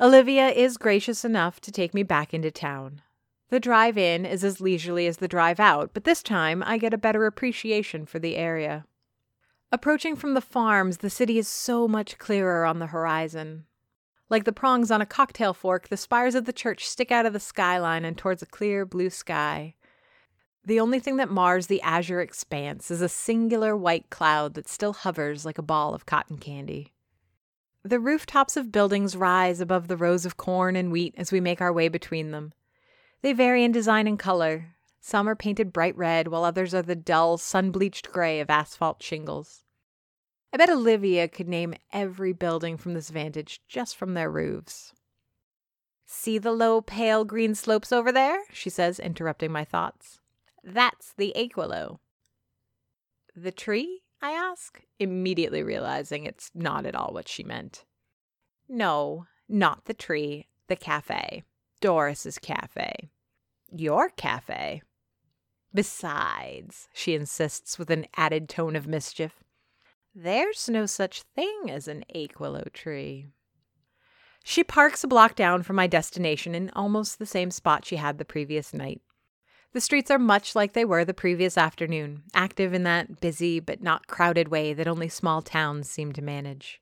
Olivia 0.01 0.47
is 0.47 0.77
gracious 0.77 1.23
enough 1.23 1.61
to 1.61 1.71
take 1.71 1.93
me 1.93 2.01
back 2.01 2.33
into 2.33 2.49
town. 2.49 3.03
The 3.49 3.59
drive 3.59 3.97
in 3.97 4.25
is 4.25 4.43
as 4.43 4.61
leisurely 4.61 5.07
as 5.07 5.17
the 5.17 5.27
drive 5.27 5.59
out, 5.59 5.91
but 5.93 6.03
this 6.03 6.21
time 6.21 6.63
I 6.65 6.77
get 6.77 6.93
a 6.93 6.97
better 6.97 7.25
appreciation 7.25 8.05
for 8.05 8.19
the 8.19 8.35
area. 8.35 8.85
Approaching 9.71 10.15
from 10.15 10.35
the 10.35 10.41
farms, 10.41 10.97
the 10.97 11.09
city 11.09 11.37
is 11.37 11.47
so 11.47 11.87
much 11.87 12.17
clearer 12.17 12.63
on 12.65 12.79
the 12.79 12.87
horizon. 12.87 13.65
Like 14.29 14.43
the 14.43 14.51
prongs 14.51 14.91
on 14.91 15.01
a 15.01 15.05
cocktail 15.07 15.55
fork, 15.55 15.89
the 15.89 15.97
spires 15.97 16.35
of 16.35 16.45
the 16.45 16.53
church 16.53 16.87
stick 16.87 17.11
out 17.11 17.25
of 17.25 17.33
the 17.33 17.39
skyline 17.39 18.05
and 18.05 18.15
towards 18.15 18.43
a 18.43 18.47
clear 18.47 18.85
blue 18.85 19.09
sky. 19.09 19.73
The 20.63 20.79
only 20.79 20.99
thing 20.99 21.17
that 21.17 21.31
mars 21.31 21.65
the 21.65 21.81
azure 21.81 22.21
expanse 22.21 22.91
is 22.91 23.01
a 23.01 23.09
singular 23.09 23.75
white 23.75 24.11
cloud 24.11 24.53
that 24.53 24.67
still 24.67 24.93
hovers 24.93 25.45
like 25.45 25.57
a 25.57 25.63
ball 25.63 25.95
of 25.95 26.05
cotton 26.05 26.37
candy. 26.37 26.93
The 27.81 27.99
rooftops 27.99 28.55
of 28.57 28.71
buildings 28.71 29.15
rise 29.15 29.59
above 29.61 29.87
the 29.87 29.97
rows 29.97 30.25
of 30.25 30.37
corn 30.37 30.75
and 30.75 30.91
wheat 30.91 31.15
as 31.17 31.31
we 31.31 31.39
make 31.39 31.61
our 31.61 31.73
way 31.73 31.87
between 31.87 32.29
them. 32.29 32.53
They 33.21 33.33
vary 33.33 33.63
in 33.63 33.71
design 33.71 34.07
and 34.07 34.17
color. 34.17 34.75
Some 35.01 35.27
are 35.27 35.35
painted 35.35 35.73
bright 35.73 35.97
red, 35.97 36.27
while 36.27 36.43
others 36.43 36.73
are 36.73 36.81
the 36.81 36.95
dull, 36.95 37.37
sun 37.37 37.71
bleached 37.71 38.11
gray 38.11 38.39
of 38.39 38.49
asphalt 38.49 39.01
shingles. 39.01 39.63
I 40.53 40.57
bet 40.57 40.69
Olivia 40.69 41.27
could 41.27 41.47
name 41.47 41.75
every 41.93 42.33
building 42.33 42.77
from 42.77 42.93
this 42.93 43.09
vantage 43.09 43.61
just 43.67 43.95
from 43.95 44.13
their 44.13 44.31
roofs. 44.31 44.93
See 46.05 46.39
the 46.39 46.51
low, 46.51 46.81
pale 46.81 47.23
green 47.23 47.53
slopes 47.53 47.91
over 47.91 48.11
there? 48.11 48.39
she 48.51 48.69
says, 48.69 48.99
interrupting 48.99 49.51
my 49.51 49.63
thoughts. 49.63 50.19
That's 50.63 51.13
the 51.13 51.33
Achewillow. 51.35 51.99
The 53.35 53.51
tree? 53.51 54.01
I 54.21 54.31
ask, 54.31 54.81
immediately 54.97 55.63
realizing 55.63 56.25
it's 56.25 56.51
not 56.53 56.85
at 56.85 56.95
all 56.95 57.13
what 57.13 57.27
she 57.27 57.43
meant. 57.43 57.85
No, 58.67 59.27
not 59.47 59.85
the 59.85 59.93
tree, 59.93 60.47
the 60.67 60.75
cafe. 60.75 61.43
Doris's 61.81 62.37
cafe. 62.37 63.09
Your 63.71 64.09
cafe. 64.09 64.81
Besides, 65.73 66.87
she 66.93 67.13
insists 67.13 67.77
with 67.77 67.89
an 67.89 68.07
added 68.17 68.49
tone 68.49 68.75
of 68.75 68.87
mischief, 68.87 69.43
there's 70.15 70.67
no 70.67 70.85
such 70.85 71.21
thing 71.21 71.69
as 71.69 71.87
an 71.87 72.03
Achewillow 72.13 72.71
tree. 72.73 73.27
She 74.43 74.63
parks 74.63 75.03
a 75.03 75.07
block 75.07 75.35
down 75.35 75.63
from 75.63 75.75
my 75.75 75.85
destination 75.85 76.55
in 76.55 76.71
almost 76.71 77.19
the 77.19 77.25
same 77.25 77.51
spot 77.51 77.85
she 77.85 77.97
had 77.97 78.17
the 78.17 78.25
previous 78.25 78.73
night. 78.73 79.01
The 79.73 79.81
streets 79.81 80.09
are 80.09 80.17
much 80.17 80.55
like 80.55 80.73
they 80.73 80.85
were 80.85 81.05
the 81.05 81.13
previous 81.13 81.55
afternoon, 81.57 82.23
active 82.33 82.73
in 82.73 82.83
that 82.83 83.21
busy 83.21 83.59
but 83.59 83.83
not 83.83 84.07
crowded 84.07 84.47
way 84.47 84.73
that 84.73 84.87
only 84.87 85.09
small 85.09 85.43
towns 85.43 85.87
seem 85.87 86.11
to 86.13 86.23
manage. 86.23 86.81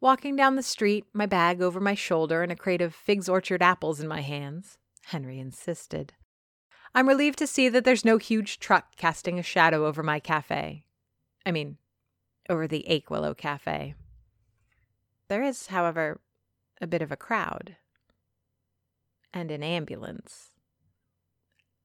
Walking 0.00 0.34
down 0.34 0.56
the 0.56 0.62
street, 0.62 1.04
my 1.12 1.26
bag 1.26 1.60
over 1.60 1.78
my 1.78 1.94
shoulder 1.94 2.42
and 2.42 2.50
a 2.50 2.56
crate 2.56 2.80
of 2.80 2.94
Figgs 2.94 3.28
Orchard 3.28 3.62
apples 3.62 4.00
in 4.00 4.08
my 4.08 4.22
hands, 4.22 4.78
Henry 5.06 5.38
insisted. 5.38 6.14
I'm 6.94 7.06
relieved 7.06 7.38
to 7.40 7.46
see 7.46 7.68
that 7.68 7.84
there's 7.84 8.04
no 8.04 8.16
huge 8.16 8.58
truck 8.58 8.96
casting 8.96 9.38
a 9.38 9.42
shadow 9.42 9.84
over 9.86 10.02
my 10.02 10.18
cafe. 10.18 10.84
I 11.44 11.52
mean, 11.52 11.76
over 12.48 12.66
the 12.66 12.86
Achewillow 12.88 13.36
Cafe. 13.36 13.94
There 15.28 15.42
is, 15.42 15.66
however, 15.66 16.20
a 16.80 16.86
bit 16.86 17.02
of 17.02 17.12
a 17.12 17.16
crowd, 17.16 17.76
and 19.34 19.50
an 19.50 19.62
ambulance, 19.62 20.50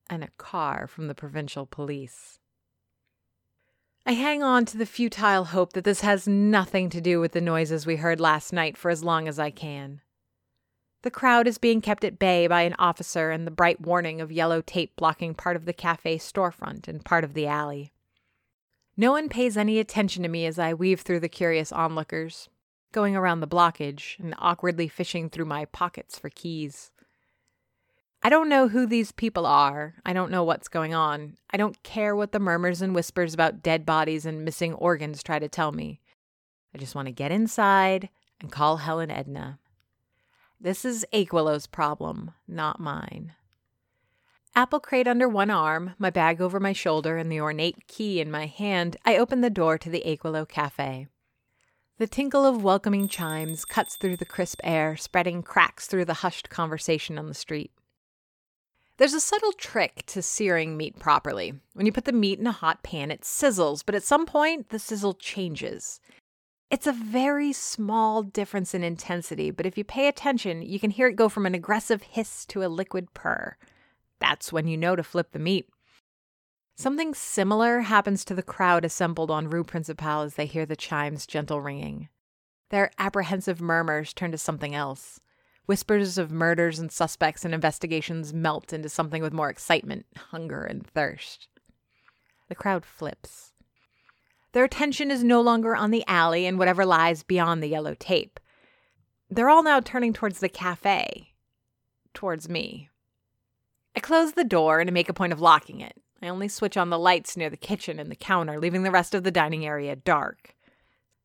and 0.10 0.24
a 0.24 0.32
car 0.38 0.88
from 0.88 1.08
the 1.08 1.16
provincial 1.16 1.66
police. 1.66 2.40
I 4.08 4.12
hang 4.12 4.44
on 4.44 4.66
to 4.66 4.78
the 4.78 4.86
futile 4.86 5.46
hope 5.46 5.74
that 5.74 5.84
this 5.84 6.02
has 6.02 6.28
nothing 6.28 6.92
to 6.92 7.02
do 7.02 7.20
with 7.20 7.32
the 7.32 7.42
noises 7.42 7.88
we 7.88 7.96
heard 7.96 8.20
last 8.20 8.54
night 8.54 8.78
for 8.78 8.92
as 8.92 9.04
long 9.04 9.28
as 9.28 9.40
I 9.40 9.50
can. 9.50 10.02
The 11.02 11.10
crowd 11.10 11.48
is 11.48 11.58
being 11.58 11.82
kept 11.82 12.04
at 12.04 12.20
bay 12.20 12.46
by 12.46 12.62
an 12.62 12.76
officer 12.78 13.32
and 13.32 13.48
the 13.48 13.52
bright 13.52 13.82
warning 13.82 14.22
of 14.22 14.32
yellow 14.32 14.62
tape 14.62 14.96
blocking 14.96 15.34
part 15.34 15.56
of 15.56 15.66
the 15.66 15.74
cafe 15.74 16.20
storefront 16.20 16.88
and 16.88 17.04
part 17.04 17.24
of 17.24 17.34
the 17.34 17.48
alley. 17.48 17.94
No 18.96 19.12
one 19.12 19.28
pays 19.28 19.58
any 19.58 19.80
attention 19.80 20.22
to 20.22 20.30
me 20.30 20.46
as 20.46 20.60
I 20.60 20.76
weave 20.76 21.02
through 21.02 21.22
the 21.22 21.28
curious 21.28 21.72
onlookers, 21.72 22.48
going 22.92 23.16
around 23.16 23.40
the 23.40 23.48
blockage 23.48 24.20
and 24.20 24.36
awkwardly 24.38 24.88
fishing 24.88 25.32
through 25.32 25.46
my 25.46 25.66
pockets 25.66 26.20
for 26.20 26.30
keys. 26.30 26.92
I 28.26 28.30
don't 28.30 28.50
know 28.50 28.68
who 28.68 28.88
these 28.88 29.12
people 29.12 29.46
are. 29.46 29.94
I 30.04 30.12
don't 30.12 30.32
know 30.32 30.44
what's 30.44 30.68
going 30.68 30.96
on. 30.96 31.38
I 31.52 31.58
don't 31.58 31.84
care 31.84 32.16
what 32.16 32.32
the 32.32 32.40
murmurs 32.40 32.82
and 32.82 32.96
whispers 32.96 33.36
about 33.36 33.62
dead 33.62 33.86
bodies 33.86 34.26
and 34.26 34.44
missing 34.44 34.74
organs 34.74 35.22
try 35.22 35.38
to 35.38 35.48
tell 35.48 35.72
me. 35.72 36.00
I 36.74 36.80
just 36.80 36.96
want 36.96 37.08
to 37.08 37.12
get 37.12 37.32
inside 37.32 38.10
and 38.42 38.52
call 38.52 38.78
Helen 38.78 39.12
Edna. 39.12 39.60
This 40.60 40.84
is 40.84 41.06
Achewillow's 41.14 41.68
problem, 41.68 42.32
not 42.48 42.80
mine. 42.80 43.34
Apple 44.56 44.80
crate 44.80 45.08
under 45.08 45.30
one 45.30 45.52
arm, 45.52 45.94
my 46.00 46.10
bag 46.10 46.42
over 46.42 46.60
my 46.60 46.74
shoulder, 46.74 47.18
and 47.18 47.32
the 47.32 47.42
ornate 47.42 47.86
key 47.86 48.20
in 48.20 48.32
my 48.32 48.48
hand, 48.48 48.98
I 49.06 49.18
open 49.18 49.42
the 49.42 49.52
door 49.52 49.78
to 49.78 49.90
the 49.92 50.02
Achewillow 50.04 50.50
Cafe. 50.50 51.06
The 52.00 52.08
tinkle 52.08 52.44
of 52.44 52.64
welcoming 52.64 53.08
chimes 53.08 53.66
cuts 53.66 53.96
through 53.96 54.18
the 54.18 54.26
crisp 54.26 54.62
air, 54.64 54.98
spreading 54.98 55.44
cracks 55.44 55.86
through 55.86 56.06
the 56.06 56.16
hushed 56.16 56.50
conversation 56.50 57.20
on 57.20 57.28
the 57.28 57.36
street. 57.36 57.70
There's 58.98 59.14
a 59.14 59.20
subtle 59.20 59.52
trick 59.52 60.04
to 60.08 60.22
searing 60.22 60.78
meat 60.78 60.98
properly. 61.00 61.54
When 61.74 61.86
you 61.86 61.92
put 61.92 62.06
the 62.06 62.14
meat 62.14 62.40
in 62.40 62.48
a 62.48 62.54
hot 62.54 62.82
pan, 62.82 63.12
it 63.12 63.22
sizzles, 63.22 63.84
but 63.86 63.94
at 63.94 64.04
some 64.04 64.26
point, 64.26 64.70
the 64.70 64.80
sizzle 64.80 65.16
changes. 65.16 66.00
It's 66.72 66.88
a 66.88 66.94
very 66.94 67.52
small 67.52 68.24
difference 68.24 68.74
in 68.74 68.84
intensity, 68.84 69.52
but 69.52 69.66
if 69.66 69.78
you 69.78 69.84
pay 69.84 70.08
attention, 70.08 70.62
you 70.62 70.80
can 70.80 70.92
hear 70.92 71.08
it 71.08 71.18
go 71.18 71.28
from 71.28 71.46
an 71.46 71.54
aggressive 71.54 72.02
hiss 72.02 72.46
to 72.48 72.64
a 72.64 72.70
liquid 72.70 73.14
purr. 73.14 73.58
That's 74.20 74.54
when 74.54 74.68
you 74.68 74.78
know 74.78 74.96
to 74.96 75.04
flip 75.04 75.32
the 75.32 75.40
meat. 75.40 75.70
Something 76.78 77.14
similar 77.14 77.82
happens 77.82 78.24
to 78.26 78.34
the 78.34 78.42
crowd 78.42 78.86
assembled 78.86 79.30
on 79.30 79.50
Rue 79.50 79.64
Principale 79.66 80.22
as 80.22 80.36
they 80.36 80.46
hear 80.46 80.66
the 80.66 80.76
chimes' 80.76 81.28
gentle 81.28 81.62
ringing. 81.62 82.08
Their 82.70 82.92
apprehensive 82.98 83.60
murmurs 83.60 84.14
turn 84.14 84.32
to 84.32 84.38
something 84.38 84.74
else. 84.74 85.20
Whispers 85.66 86.18
of 86.18 86.32
murders 86.32 86.78
and 86.78 86.92
suspects 86.92 87.44
and 87.44 87.54
investigations 87.54 88.34
melt 88.34 88.72
into 88.72 88.90
something 88.90 89.22
with 89.22 89.34
more 89.34 89.50
excitement, 89.50 90.06
hunger, 90.16 90.64
and 90.64 90.86
thirst. 90.86 91.48
The 92.50 92.56
crowd 92.56 92.86
flips. 92.86 93.54
Their 94.52 94.64
attention 94.64 95.10
is 95.10 95.24
no 95.24 95.42
longer 95.42 95.76
on 95.76 95.92
the 95.92 96.04
alley 96.08 96.46
and 96.46 96.60
whatever 96.60 96.86
lies 96.86 97.24
beyond 97.24 97.62
the 97.62 97.68
yellow 97.68 97.96
tape. 97.96 98.40
They're 99.30 99.50
all 99.50 99.64
now 99.64 99.80
turning 99.80 100.14
towards 100.14 100.40
the 100.40 100.50
cafe, 100.50 101.34
towards 102.14 102.48
me. 102.48 102.90
I 103.96 104.00
close 104.00 104.34
the 104.34 104.44
door 104.44 104.80
and 104.80 104.92
make 104.94 105.10
a 105.10 105.14
point 105.14 105.34
of 105.34 105.42
locking 105.42 105.82
it. 105.82 106.00
I 106.22 106.28
only 106.28 106.48
switch 106.48 106.78
on 106.78 106.90
the 106.90 107.00
lights 107.00 107.36
near 107.36 107.50
the 107.50 107.58
kitchen 107.58 108.00
and 108.00 108.12
the 108.12 108.16
counter, 108.16 108.60
leaving 108.60 108.84
the 108.84 108.92
rest 108.92 109.16
of 109.16 109.24
the 109.24 109.32
dining 109.32 109.66
area 109.66 109.96
dark. 109.96 110.56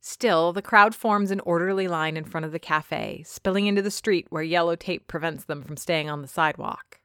Still, 0.00 0.52
the 0.52 0.62
crowd 0.62 0.94
forms 0.94 1.30
an 1.30 1.40
orderly 1.40 1.86
line 1.86 2.16
in 2.16 2.24
front 2.24 2.46
of 2.46 2.52
the 2.52 2.58
cafe, 2.58 3.22
spilling 3.26 3.66
into 3.66 3.82
the 3.82 3.90
street 3.90 4.26
where 4.30 4.42
yellow 4.42 4.74
tape 4.74 5.06
prevents 5.06 5.44
them 5.44 5.62
from 5.62 5.76
staying 5.76 6.08
on 6.08 6.22
the 6.22 6.28
sidewalk. 6.28 7.00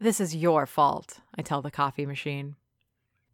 This 0.00 0.20
is 0.20 0.36
your 0.36 0.64
fault, 0.64 1.18
I 1.36 1.42
tell 1.42 1.60
the 1.60 1.72
coffee 1.72 2.06
machine. 2.06 2.54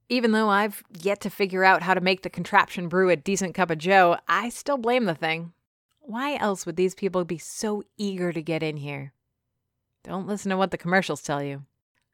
Even 0.09 0.33
though 0.33 0.49
I've 0.49 0.83
yet 0.99 1.21
to 1.23 1.31
figure 1.31 1.63
out 1.63 1.83
how 1.83 1.93
to 1.93 2.01
make 2.01 2.23
the 2.23 2.31
contraption 2.31 2.89
brew 2.89 3.11
a 3.11 3.17
decent 3.17 3.55
cup 3.55 3.71
of 3.71 3.79
joe, 3.79 4.17
I 4.29 4.49
still 4.49 4.79
blame 4.79 5.05
the 5.05 5.15
thing. 5.15 5.53
Why 6.01 6.37
else 6.37 6.65
would 6.65 6.77
these 6.77 6.95
people 6.95 7.25
be 7.25 7.39
so 7.39 7.83
eager 7.99 8.33
to 8.33 8.43
get 8.43 8.63
in 8.63 8.79
here? 8.79 9.13
Don't 10.05 10.27
listen 10.27 10.51
to 10.51 10.57
what 10.57 10.71
the 10.71 10.79
commercials 10.79 11.23
tell 11.23 11.43
you. 11.43 11.65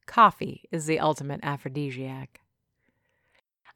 Coffee 0.07 0.65
is 0.73 0.87
the 0.87 0.99
ultimate 0.99 1.41
aphrodisiac. 1.43 2.41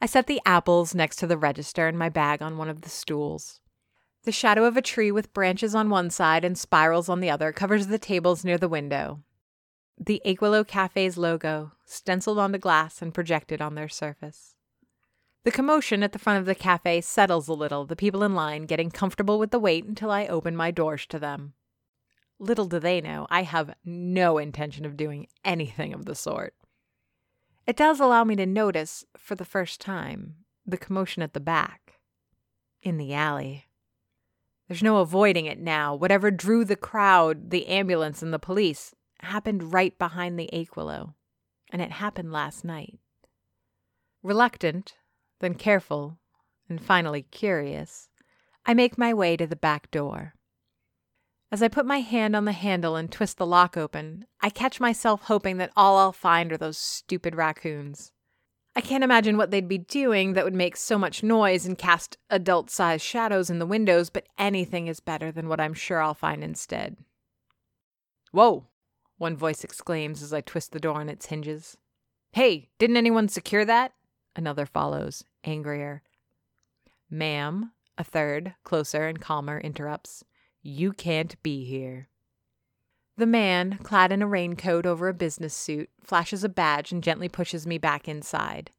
I 0.00 0.06
set 0.06 0.26
the 0.26 0.40
apples 0.44 0.94
next 0.94 1.16
to 1.16 1.26
the 1.26 1.38
register 1.38 1.86
and 1.86 1.98
my 1.98 2.08
bag 2.08 2.42
on 2.42 2.58
one 2.58 2.68
of 2.68 2.82
the 2.82 2.88
stools. 2.88 3.60
The 4.24 4.32
shadow 4.32 4.64
of 4.64 4.76
a 4.76 4.82
tree 4.82 5.12
with 5.12 5.34
branches 5.34 5.74
on 5.74 5.90
one 5.90 6.10
side 6.10 6.44
and 6.44 6.56
spirals 6.56 7.08
on 7.08 7.20
the 7.20 7.30
other 7.30 7.52
covers 7.52 7.86
the 7.88 7.98
tables 7.98 8.44
near 8.44 8.56
the 8.56 8.68
window. 8.68 9.22
The 9.98 10.22
Achewillow 10.24 10.66
Cafe's 10.66 11.16
logo, 11.16 11.72
stenciled 11.84 12.38
onto 12.38 12.58
glass 12.58 13.00
and 13.02 13.14
projected 13.14 13.60
on 13.60 13.74
their 13.74 13.88
surface. 13.88 14.56
The 15.44 15.50
commotion 15.50 16.02
at 16.02 16.12
the 16.12 16.18
front 16.18 16.40
of 16.40 16.46
the 16.46 16.54
cafe 16.54 17.02
settles 17.02 17.48
a 17.48 17.52
little, 17.52 17.84
the 17.84 17.94
people 17.94 18.22
in 18.22 18.34
line 18.34 18.64
getting 18.64 18.90
comfortable 18.90 19.38
with 19.38 19.50
the 19.50 19.58
wait 19.58 19.84
until 19.84 20.10
I 20.10 20.26
open 20.26 20.56
my 20.56 20.70
doors 20.70 21.04
to 21.06 21.18
them. 21.18 21.52
Little 22.38 22.64
do 22.64 22.80
they 22.80 23.02
know, 23.02 23.26
I 23.30 23.42
have 23.42 23.74
no 23.84 24.38
intention 24.38 24.86
of 24.86 24.96
doing 24.96 25.28
anything 25.44 25.92
of 25.92 26.06
the 26.06 26.14
sort. 26.14 26.54
It 27.66 27.76
does 27.76 27.98
allow 27.98 28.24
me 28.24 28.36
to 28.36 28.46
notice, 28.46 29.04
for 29.16 29.34
the 29.34 29.44
first 29.44 29.80
time, 29.80 30.36
the 30.66 30.76
commotion 30.76 31.22
at 31.22 31.32
the 31.32 31.40
back, 31.40 32.00
in 32.82 32.98
the 32.98 33.14
alley. 33.14 33.66
There's 34.68 34.82
no 34.82 34.98
avoiding 34.98 35.46
it 35.46 35.58
now. 35.58 35.94
Whatever 35.94 36.30
drew 36.30 36.64
the 36.64 36.76
crowd, 36.76 37.50
the 37.50 37.66
ambulance, 37.66 38.22
and 38.22 38.32
the 38.32 38.38
police 38.38 38.94
happened 39.20 39.72
right 39.72 39.98
behind 39.98 40.38
the 40.38 40.50
Achewillow, 40.52 41.14
and 41.70 41.80
it 41.80 41.92
happened 41.92 42.32
last 42.32 42.64
night. 42.64 42.98
Reluctant, 44.22 44.94
then 45.40 45.54
careful, 45.54 46.18
and 46.68 46.80
finally 46.82 47.22
curious, 47.22 48.08
I 48.66 48.74
make 48.74 48.96
my 48.96 49.12
way 49.12 49.36
to 49.36 49.46
the 49.46 49.56
back 49.56 49.90
door. 49.90 50.34
As 51.54 51.62
I 51.62 51.68
put 51.68 51.86
my 51.86 52.00
hand 52.00 52.34
on 52.34 52.46
the 52.46 52.50
handle 52.50 52.96
and 52.96 53.08
twist 53.08 53.38
the 53.38 53.46
lock 53.46 53.76
open, 53.76 54.26
I 54.40 54.50
catch 54.50 54.80
myself 54.80 55.22
hoping 55.22 55.58
that 55.58 55.70
all 55.76 55.96
I'll 55.98 56.10
find 56.10 56.50
are 56.50 56.56
those 56.56 56.76
stupid 56.76 57.36
raccoons. 57.36 58.10
I 58.74 58.80
can't 58.80 59.04
imagine 59.04 59.36
what 59.36 59.52
they'd 59.52 59.68
be 59.68 59.78
doing 59.78 60.32
that 60.32 60.44
would 60.44 60.52
make 60.52 60.76
so 60.76 60.98
much 60.98 61.22
noise 61.22 61.64
and 61.64 61.78
cast 61.78 62.18
adult 62.28 62.70
sized 62.70 63.04
shadows 63.04 63.50
in 63.50 63.60
the 63.60 63.66
windows, 63.66 64.10
but 64.10 64.26
anything 64.36 64.88
is 64.88 64.98
better 64.98 65.30
than 65.30 65.46
what 65.46 65.60
I'm 65.60 65.74
sure 65.74 66.02
I'll 66.02 66.12
find 66.12 66.42
instead. 66.42 66.96
Whoa! 68.32 68.66
One 69.18 69.36
voice 69.36 69.62
exclaims 69.62 70.24
as 70.24 70.32
I 70.32 70.40
twist 70.40 70.72
the 70.72 70.80
door 70.80 70.96
on 70.96 71.08
its 71.08 71.26
hinges. 71.26 71.76
Hey, 72.32 72.68
didn't 72.80 72.96
anyone 72.96 73.28
secure 73.28 73.64
that? 73.64 73.92
Another 74.34 74.66
follows, 74.66 75.22
angrier. 75.44 76.02
Ma'am, 77.08 77.70
a 77.96 78.02
third, 78.02 78.56
closer 78.64 79.06
and 79.06 79.20
calmer, 79.20 79.60
interrupts. 79.60 80.24
You 80.66 80.94
can't 80.94 81.40
be 81.42 81.66
here. 81.66 82.08
The 83.18 83.26
man, 83.26 83.78
clad 83.82 84.10
in 84.10 84.22
a 84.22 84.26
raincoat 84.26 84.86
over 84.86 85.08
a 85.08 85.14
business 85.14 85.52
suit, 85.52 85.90
flashes 86.02 86.42
a 86.42 86.48
badge 86.48 86.90
and 86.90 87.02
gently 87.02 87.28
pushes 87.28 87.66
me 87.66 87.76
back 87.76 88.08
inside. 88.08 88.70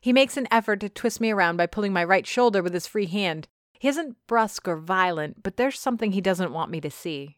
He 0.00 0.14
makes 0.14 0.38
an 0.38 0.48
effort 0.50 0.80
to 0.80 0.88
twist 0.88 1.20
me 1.20 1.30
around 1.30 1.58
by 1.58 1.66
pulling 1.66 1.92
my 1.92 2.02
right 2.02 2.26
shoulder 2.26 2.62
with 2.62 2.72
his 2.72 2.86
free 2.86 3.04
hand. 3.04 3.48
He 3.78 3.86
isn't 3.86 4.16
brusque 4.26 4.66
or 4.66 4.78
violent, 4.78 5.42
but 5.42 5.58
there's 5.58 5.78
something 5.78 6.12
he 6.12 6.22
doesn't 6.22 6.54
want 6.54 6.70
me 6.70 6.80
to 6.80 6.90
see. 6.90 7.36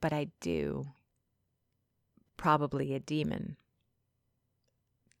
But 0.00 0.12
I 0.12 0.28
do. 0.40 0.86
Probably 2.36 2.94
a 2.94 3.00
demon. 3.00 3.56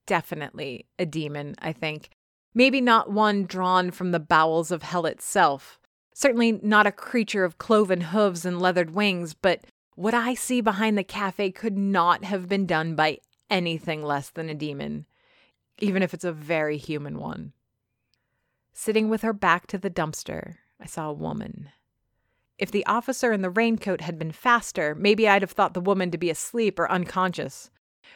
Definitely 0.06 0.86
a 1.00 1.04
demon, 1.04 1.56
I 1.58 1.72
think. 1.72 2.10
Maybe 2.54 2.80
not 2.80 3.10
one 3.10 3.44
drawn 3.44 3.90
from 3.90 4.12
the 4.12 4.20
bowels 4.20 4.70
of 4.70 4.84
hell 4.84 5.04
itself, 5.04 5.79
Certainly 6.20 6.60
not 6.62 6.86
a 6.86 6.92
creature 6.92 7.44
of 7.44 7.56
cloven 7.56 8.02
hooves 8.02 8.44
and 8.44 8.60
leathered 8.60 8.90
wings, 8.90 9.32
but 9.32 9.64
what 9.94 10.12
I 10.12 10.34
see 10.34 10.60
behind 10.60 10.98
the 10.98 11.02
cafe 11.02 11.50
could 11.50 11.78
not 11.78 12.24
have 12.24 12.46
been 12.46 12.66
done 12.66 12.94
by 12.94 13.20
anything 13.48 14.02
less 14.02 14.28
than 14.28 14.50
a 14.50 14.54
demon, 14.54 15.06
even 15.78 16.02
if 16.02 16.12
it's 16.12 16.26
a 16.26 16.30
very 16.30 16.76
human 16.76 17.18
one. 17.18 17.54
Sitting 18.74 19.08
with 19.08 19.22
her 19.22 19.32
back 19.32 19.66
to 19.68 19.78
the 19.78 19.88
dumpster, 19.88 20.56
I 20.78 20.84
saw 20.84 21.08
a 21.08 21.14
woman. 21.14 21.70
If 22.58 22.70
the 22.70 22.84
officer 22.84 23.32
in 23.32 23.40
the 23.40 23.48
raincoat 23.48 24.02
had 24.02 24.18
been 24.18 24.30
faster, 24.30 24.94
maybe 24.94 25.26
I'd 25.26 25.40
have 25.40 25.52
thought 25.52 25.72
the 25.72 25.80
woman 25.80 26.10
to 26.10 26.18
be 26.18 26.28
asleep 26.28 26.78
or 26.78 26.92
unconscious. 26.92 27.70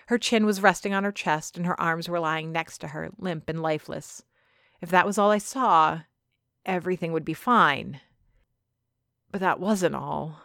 Her 0.08 0.18
chin 0.18 0.44
was 0.44 0.60
resting 0.60 0.92
on 0.92 1.04
her 1.04 1.12
chest, 1.12 1.56
and 1.56 1.64
her 1.64 1.80
arms 1.80 2.10
were 2.10 2.20
lying 2.20 2.52
next 2.52 2.82
to 2.82 2.88
her, 2.88 3.08
limp 3.16 3.48
and 3.48 3.62
lifeless. 3.62 4.24
If 4.82 4.90
that 4.90 5.06
was 5.06 5.16
all 5.16 5.30
I 5.30 5.38
saw, 5.38 6.00
everything 6.66 7.12
would 7.12 7.24
be 7.24 7.34
fine. 7.34 8.00
But 9.30 9.40
that 9.40 9.60
wasn't 9.60 9.94
all. 9.94 10.40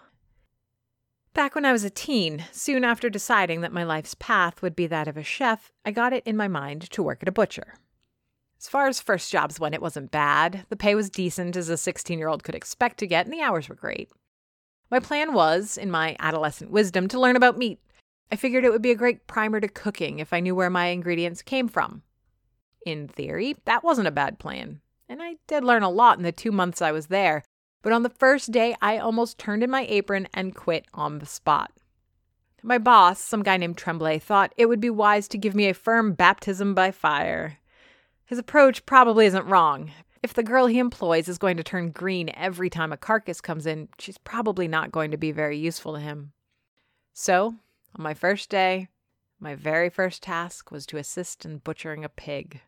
Back 1.34 1.56
when 1.56 1.66
I 1.66 1.72
was 1.72 1.84
a 1.84 1.90
teen, 1.90 2.46
soon 2.52 2.84
after 2.84 3.10
deciding 3.10 3.62
that 3.62 3.72
my 3.72 3.84
life's 3.84 4.16
path 4.16 4.62
would 4.62 4.76
be 4.76 4.88
that 4.88 5.08
of 5.08 5.16
a 5.16 5.24
chef, 5.24 5.72
I 5.86 5.92
got 5.92 6.12
it 6.12 6.24
in 6.26 6.36
my 6.36 6.48
mind 6.48 6.90
to 6.92 7.04
work 7.04 7.20
at 7.22 7.30
a 7.30 7.32
butcher. 7.32 7.76
As 8.60 8.68
far 8.68 8.88
as 8.88 9.00
first 9.00 9.32
jobs 9.32 9.60
went, 9.60 9.76
it 9.76 9.82
wasn't 9.82 10.12
bad. 10.12 10.66
The 10.70 10.76
pay 10.76 10.96
was 10.96 11.10
decent 11.10 11.56
as 11.56 11.70
a 11.70 11.78
16 11.78 12.18
year 12.18 12.28
old 12.28 12.44
could 12.44 12.56
expect 12.56 12.98
to 12.98 13.08
get, 13.08 13.26
and 13.26 13.34
the 13.34 13.42
hours 13.42 13.70
were 13.70 13.76
great. 13.76 14.12
My 14.92 15.00
plan 15.00 15.34
was, 15.34 15.78
in 15.78 15.92
my 15.92 16.16
adolescent 16.20 16.72
wisdom, 16.72 17.08
to 17.10 17.20
learn 17.20 17.36
about 17.36 17.58
meat. 17.58 17.80
I 18.32 18.36
figured 18.36 18.66
it 18.66 18.72
would 18.72 18.82
be 18.82 18.92
a 18.92 18.96
great 18.96 19.28
primer 19.28 19.60
to 19.60 19.68
cooking 19.68 20.20
if 20.20 20.34
I 20.34 20.40
knew 20.40 20.56
where 20.56 20.70
my 20.70 20.88
ingredients 20.88 21.42
came 21.42 21.68
from. 21.68 22.02
In 22.86 23.08
theory, 23.08 23.56
that 23.66 23.84
wasn't 23.84 24.08
a 24.08 24.12
bad 24.12 24.40
plan 24.40 24.82
and 25.10 25.22
I 25.22 25.38
did 25.48 25.64
learn 25.64 25.84
a 25.84 25.90
lot 25.90 26.18
in 26.18 26.24
the 26.24 26.32
two 26.32 26.52
months 26.52 26.82
I 26.82 26.92
was 26.92 27.08
there. 27.08 27.44
But 27.82 27.94
on 27.94 28.04
the 28.04 28.10
first 28.10 28.52
day, 28.52 28.76
I 28.82 28.98
almost 28.98 29.40
turned 29.40 29.64
in 29.64 29.70
my 29.70 29.86
apron 29.90 30.28
and 30.34 30.56
quit 30.56 30.86
on 30.94 31.20
the 31.20 31.26
spot. 31.26 31.72
My 32.62 32.78
boss, 32.78 33.20
some 33.20 33.42
guy 33.42 33.58
named 33.58 33.78
Tremblay, 33.78 34.20
thought 34.20 34.54
it 34.58 34.68
would 34.68 34.82
be 34.82 34.90
wise 34.90 35.28
to 35.30 35.38
give 35.38 35.56
me 35.56 35.68
a 35.68 35.74
firm 35.74 36.14
baptism 36.14 36.76
by 36.76 36.92
fire. 36.92 37.58
His 38.26 38.38
approach 38.38 38.86
probably 38.86 39.26
isn't 39.26 39.46
wrong. 39.46 39.92
If 40.22 40.34
the 40.34 40.44
girl 40.44 40.68
he 40.68 40.78
employs 40.78 41.30
is 41.30 41.38
going 41.38 41.56
to 41.58 41.64
turn 41.64 41.92
green 41.92 42.30
every 42.36 42.70
time 42.70 42.92
a 42.92 42.98
carcass 42.98 43.40
comes 43.40 43.66
in, 43.66 43.88
she's 43.98 44.18
probably 44.18 44.68
not 44.68 44.92
going 44.92 45.12
to 45.12 45.18
be 45.18 45.32
very 45.32 45.58
useful 45.58 45.94
to 45.94 46.00
him. 46.00 46.34
So, 47.14 47.56
on 47.96 48.04
my 48.04 48.14
first 48.14 48.50
day, 48.50 48.90
my 49.40 49.56
very 49.56 49.90
first 49.90 50.22
task 50.22 50.70
was 50.70 50.86
to 50.88 50.98
assist 50.98 51.46
in 51.46 51.60
butchering 51.60 52.04
a 52.04 52.10
pig. 52.10 52.62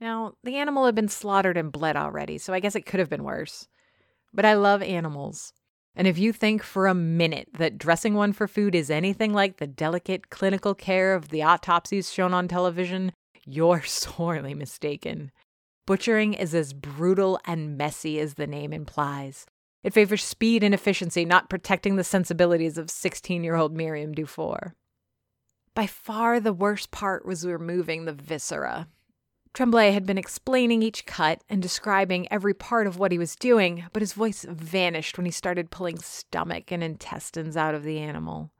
Now, 0.00 0.34
the 0.44 0.56
animal 0.56 0.86
had 0.86 0.94
been 0.94 1.08
slaughtered 1.08 1.56
and 1.56 1.72
bled 1.72 1.96
already, 1.96 2.38
so 2.38 2.52
I 2.52 2.60
guess 2.60 2.76
it 2.76 2.86
could 2.86 3.00
have 3.00 3.10
been 3.10 3.24
worse. 3.24 3.68
But 4.32 4.44
I 4.44 4.54
love 4.54 4.82
animals. 4.82 5.52
And 5.96 6.06
if 6.06 6.18
you 6.18 6.32
think 6.32 6.62
for 6.62 6.86
a 6.86 6.94
minute 6.94 7.48
that 7.58 7.78
dressing 7.78 8.14
one 8.14 8.32
for 8.32 8.46
food 8.46 8.74
is 8.76 8.90
anything 8.90 9.32
like 9.32 9.56
the 9.56 9.66
delicate 9.66 10.30
clinical 10.30 10.74
care 10.74 11.14
of 11.14 11.30
the 11.30 11.42
autopsies 11.42 12.12
shown 12.12 12.32
on 12.32 12.46
television, 12.46 13.12
you're 13.44 13.82
sorely 13.84 14.54
mistaken. 14.54 15.32
Butchering 15.86 16.34
is 16.34 16.54
as 16.54 16.72
brutal 16.72 17.40
and 17.46 17.76
messy 17.76 18.20
as 18.20 18.34
the 18.34 18.46
name 18.46 18.72
implies. 18.72 19.46
It 19.82 19.94
favors 19.94 20.22
speed 20.22 20.62
and 20.62 20.74
efficiency, 20.74 21.24
not 21.24 21.48
protecting 21.48 21.96
the 21.96 22.04
sensibilities 22.04 22.78
of 22.78 22.90
16 22.90 23.42
year 23.42 23.56
old 23.56 23.74
Miriam 23.74 24.12
Dufour. 24.12 24.74
By 25.74 25.86
far 25.86 26.40
the 26.40 26.52
worst 26.52 26.90
part 26.90 27.24
was 27.24 27.46
removing 27.46 28.04
the 28.04 28.12
viscera. 28.12 28.88
Tremblay 29.58 29.90
had 29.90 30.06
been 30.06 30.18
explaining 30.18 30.84
each 30.84 31.04
cut 31.04 31.42
and 31.48 31.60
describing 31.60 32.30
every 32.30 32.54
part 32.54 32.86
of 32.86 32.96
what 32.96 33.10
he 33.10 33.18
was 33.18 33.34
doing, 33.34 33.86
but 33.92 34.02
his 34.02 34.12
voice 34.12 34.46
vanished 34.48 35.18
when 35.18 35.24
he 35.24 35.32
started 35.32 35.72
pulling 35.72 35.98
stomach 35.98 36.70
and 36.70 36.80
intestines 36.80 37.56
out 37.56 37.74
of 37.74 37.82
the 37.82 37.98
animal. 37.98 38.52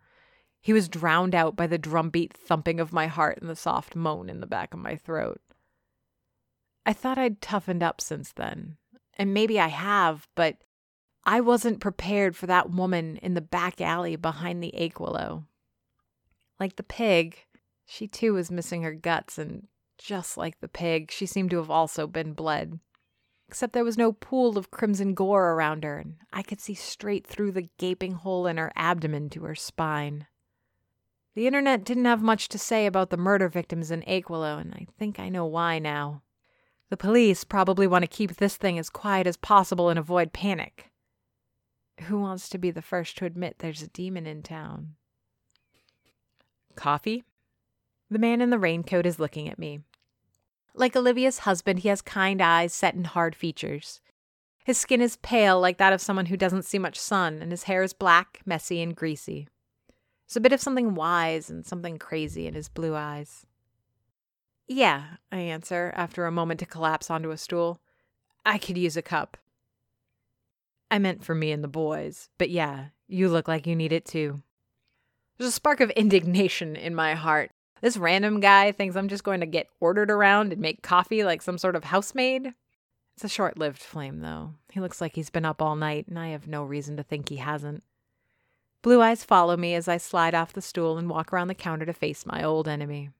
He 0.60 0.72
was 0.72 0.88
drowned 0.88 1.36
out 1.36 1.54
by 1.54 1.68
the 1.68 1.78
drumbeat 1.78 2.36
thumping 2.36 2.80
of 2.80 2.92
my 2.92 3.06
heart 3.06 3.38
and 3.40 3.48
the 3.48 3.54
soft 3.54 3.94
moan 3.94 4.28
in 4.28 4.40
the 4.40 4.46
back 4.48 4.74
of 4.74 4.80
my 4.80 4.96
throat. 4.96 5.40
I 6.84 6.94
thought 6.94 7.16
I'd 7.16 7.40
toughened 7.40 7.84
up 7.84 8.00
since 8.00 8.32
then, 8.32 8.76
and 9.16 9.32
maybe 9.32 9.60
I 9.60 9.68
have, 9.68 10.26
but 10.34 10.56
I 11.22 11.40
wasn't 11.40 11.78
prepared 11.78 12.34
for 12.34 12.48
that 12.48 12.70
woman 12.70 13.18
in 13.18 13.34
the 13.34 13.40
back 13.40 13.80
alley 13.80 14.16
behind 14.16 14.64
the 14.64 14.74
Achewillow. 14.76 15.44
Like 16.58 16.74
the 16.74 16.82
pig, 16.82 17.46
she 17.86 18.08
too 18.08 18.34
was 18.34 18.50
missing 18.50 18.82
her 18.82 18.94
guts 18.94 19.38
and 19.38 19.68
just 19.98 20.36
like 20.36 20.60
the 20.60 20.68
pig, 20.68 21.10
she 21.10 21.26
seemed 21.26 21.50
to 21.50 21.58
have 21.58 21.70
also 21.70 22.06
been 22.06 22.32
bled. 22.32 22.78
Except 23.48 23.72
there 23.72 23.84
was 23.84 23.98
no 23.98 24.12
pool 24.12 24.58
of 24.58 24.70
crimson 24.70 25.14
gore 25.14 25.52
around 25.52 25.84
her, 25.84 25.98
and 25.98 26.16
I 26.32 26.42
could 26.42 26.60
see 26.60 26.74
straight 26.74 27.26
through 27.26 27.52
the 27.52 27.68
gaping 27.78 28.12
hole 28.12 28.46
in 28.46 28.56
her 28.58 28.72
abdomen 28.76 29.30
to 29.30 29.44
her 29.44 29.54
spine. 29.54 30.26
The 31.34 31.46
internet 31.46 31.84
didn't 31.84 32.04
have 32.04 32.22
much 32.22 32.48
to 32.48 32.58
say 32.58 32.84
about 32.84 33.10
the 33.10 33.16
murder 33.16 33.48
victims 33.48 33.90
in 33.90 34.02
Achewillow, 34.02 34.60
and 34.60 34.74
I 34.74 34.86
think 34.98 35.18
I 35.18 35.28
know 35.28 35.46
why 35.46 35.78
now. 35.78 36.22
The 36.90 36.96
police 36.96 37.44
probably 37.44 37.86
want 37.86 38.02
to 38.02 38.08
keep 38.08 38.36
this 38.36 38.56
thing 38.56 38.78
as 38.78 38.90
quiet 38.90 39.26
as 39.26 39.36
possible 39.36 39.88
and 39.88 39.98
avoid 39.98 40.32
panic. 40.32 40.90
Who 42.02 42.20
wants 42.20 42.48
to 42.50 42.58
be 42.58 42.70
the 42.70 42.82
first 42.82 43.16
to 43.18 43.24
admit 43.24 43.56
there's 43.58 43.82
a 43.82 43.88
demon 43.88 44.26
in 44.26 44.42
town? 44.42 44.94
Coffee? 46.76 47.24
The 48.10 48.18
man 48.18 48.40
in 48.40 48.50
the 48.50 48.58
raincoat 48.58 49.04
is 49.04 49.18
looking 49.18 49.48
at 49.48 49.58
me. 49.58 49.80
Like 50.78 50.94
Olivia's 50.94 51.40
husband, 51.40 51.80
he 51.80 51.88
has 51.88 52.00
kind 52.00 52.40
eyes 52.40 52.72
set 52.72 52.94
in 52.94 53.02
hard 53.02 53.34
features. 53.34 54.00
His 54.64 54.78
skin 54.78 55.00
is 55.00 55.16
pale, 55.16 55.60
like 55.60 55.76
that 55.78 55.92
of 55.92 56.00
someone 56.00 56.26
who 56.26 56.36
doesn't 56.36 56.64
see 56.64 56.78
much 56.78 57.00
sun, 57.00 57.42
and 57.42 57.50
his 57.50 57.64
hair 57.64 57.82
is 57.82 57.92
black, 57.92 58.42
messy, 58.46 58.80
and 58.80 58.94
greasy. 58.94 59.48
There's 60.28 60.36
a 60.36 60.40
bit 60.40 60.52
of 60.52 60.60
something 60.60 60.94
wise 60.94 61.50
and 61.50 61.66
something 61.66 61.98
crazy 61.98 62.46
in 62.46 62.54
his 62.54 62.68
blue 62.68 62.94
eyes. 62.94 63.44
Yeah, 64.68 65.16
I 65.32 65.38
answer 65.38 65.92
after 65.96 66.26
a 66.26 66.30
moment 66.30 66.60
to 66.60 66.66
collapse 66.66 67.10
onto 67.10 67.30
a 67.30 67.38
stool. 67.38 67.80
I 68.46 68.58
could 68.58 68.78
use 68.78 68.96
a 68.96 69.02
cup. 69.02 69.36
I 70.92 71.00
meant 71.00 71.24
for 71.24 71.34
me 71.34 71.50
and 71.50 71.64
the 71.64 71.68
boys, 71.68 72.28
but 72.38 72.50
yeah, 72.50 72.90
you 73.08 73.28
look 73.28 73.48
like 73.48 73.66
you 73.66 73.74
need 73.74 73.92
it 73.92 74.04
too. 74.04 74.42
There's 75.38 75.48
a 75.48 75.52
spark 75.52 75.80
of 75.80 75.90
indignation 75.90 76.76
in 76.76 76.94
my 76.94 77.14
heart. 77.14 77.50
This 77.80 77.96
random 77.96 78.40
guy 78.40 78.72
thinks 78.72 78.96
I'm 78.96 79.08
just 79.08 79.24
going 79.24 79.40
to 79.40 79.46
get 79.46 79.68
ordered 79.80 80.10
around 80.10 80.52
and 80.52 80.60
make 80.60 80.82
coffee 80.82 81.24
like 81.24 81.42
some 81.42 81.58
sort 81.58 81.76
of 81.76 81.84
housemaid. 81.84 82.54
It's 83.14 83.24
a 83.24 83.28
short 83.28 83.58
lived 83.58 83.82
flame, 83.82 84.20
though. 84.20 84.54
He 84.72 84.80
looks 84.80 85.00
like 85.00 85.16
he's 85.16 85.30
been 85.30 85.44
up 85.44 85.60
all 85.60 85.76
night, 85.76 86.06
and 86.08 86.18
I 86.18 86.28
have 86.28 86.46
no 86.46 86.62
reason 86.62 86.96
to 86.96 87.02
think 87.02 87.28
he 87.28 87.36
hasn't. 87.36 87.82
Blue 88.82 89.02
eyes 89.02 89.24
follow 89.24 89.56
me 89.56 89.74
as 89.74 89.88
I 89.88 89.96
slide 89.96 90.34
off 90.34 90.52
the 90.52 90.62
stool 90.62 90.98
and 90.98 91.10
walk 91.10 91.32
around 91.32 91.48
the 91.48 91.54
counter 91.54 91.84
to 91.86 91.92
face 91.92 92.24
my 92.24 92.44
old 92.44 92.68
enemy. 92.68 93.10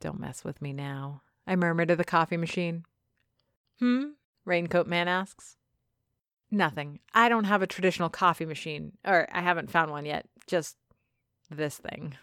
Don't 0.00 0.20
mess 0.20 0.44
with 0.44 0.62
me 0.62 0.72
now, 0.72 1.22
I 1.46 1.56
murmur 1.56 1.86
to 1.86 1.96
the 1.96 2.04
coffee 2.04 2.36
machine. 2.36 2.84
Hmm? 3.78 4.10
Raincoat 4.44 4.86
Man 4.86 5.08
asks. 5.08 5.56
Nothing. 6.50 7.00
I 7.12 7.28
don't 7.28 7.44
have 7.44 7.60
a 7.60 7.66
traditional 7.66 8.08
coffee 8.08 8.46
machine, 8.46 8.92
or 9.04 9.28
I 9.32 9.42
haven't 9.42 9.70
found 9.70 9.90
one 9.90 10.06
yet. 10.06 10.26
Just 10.46 10.76
this 11.50 11.76
thing. 11.78 12.14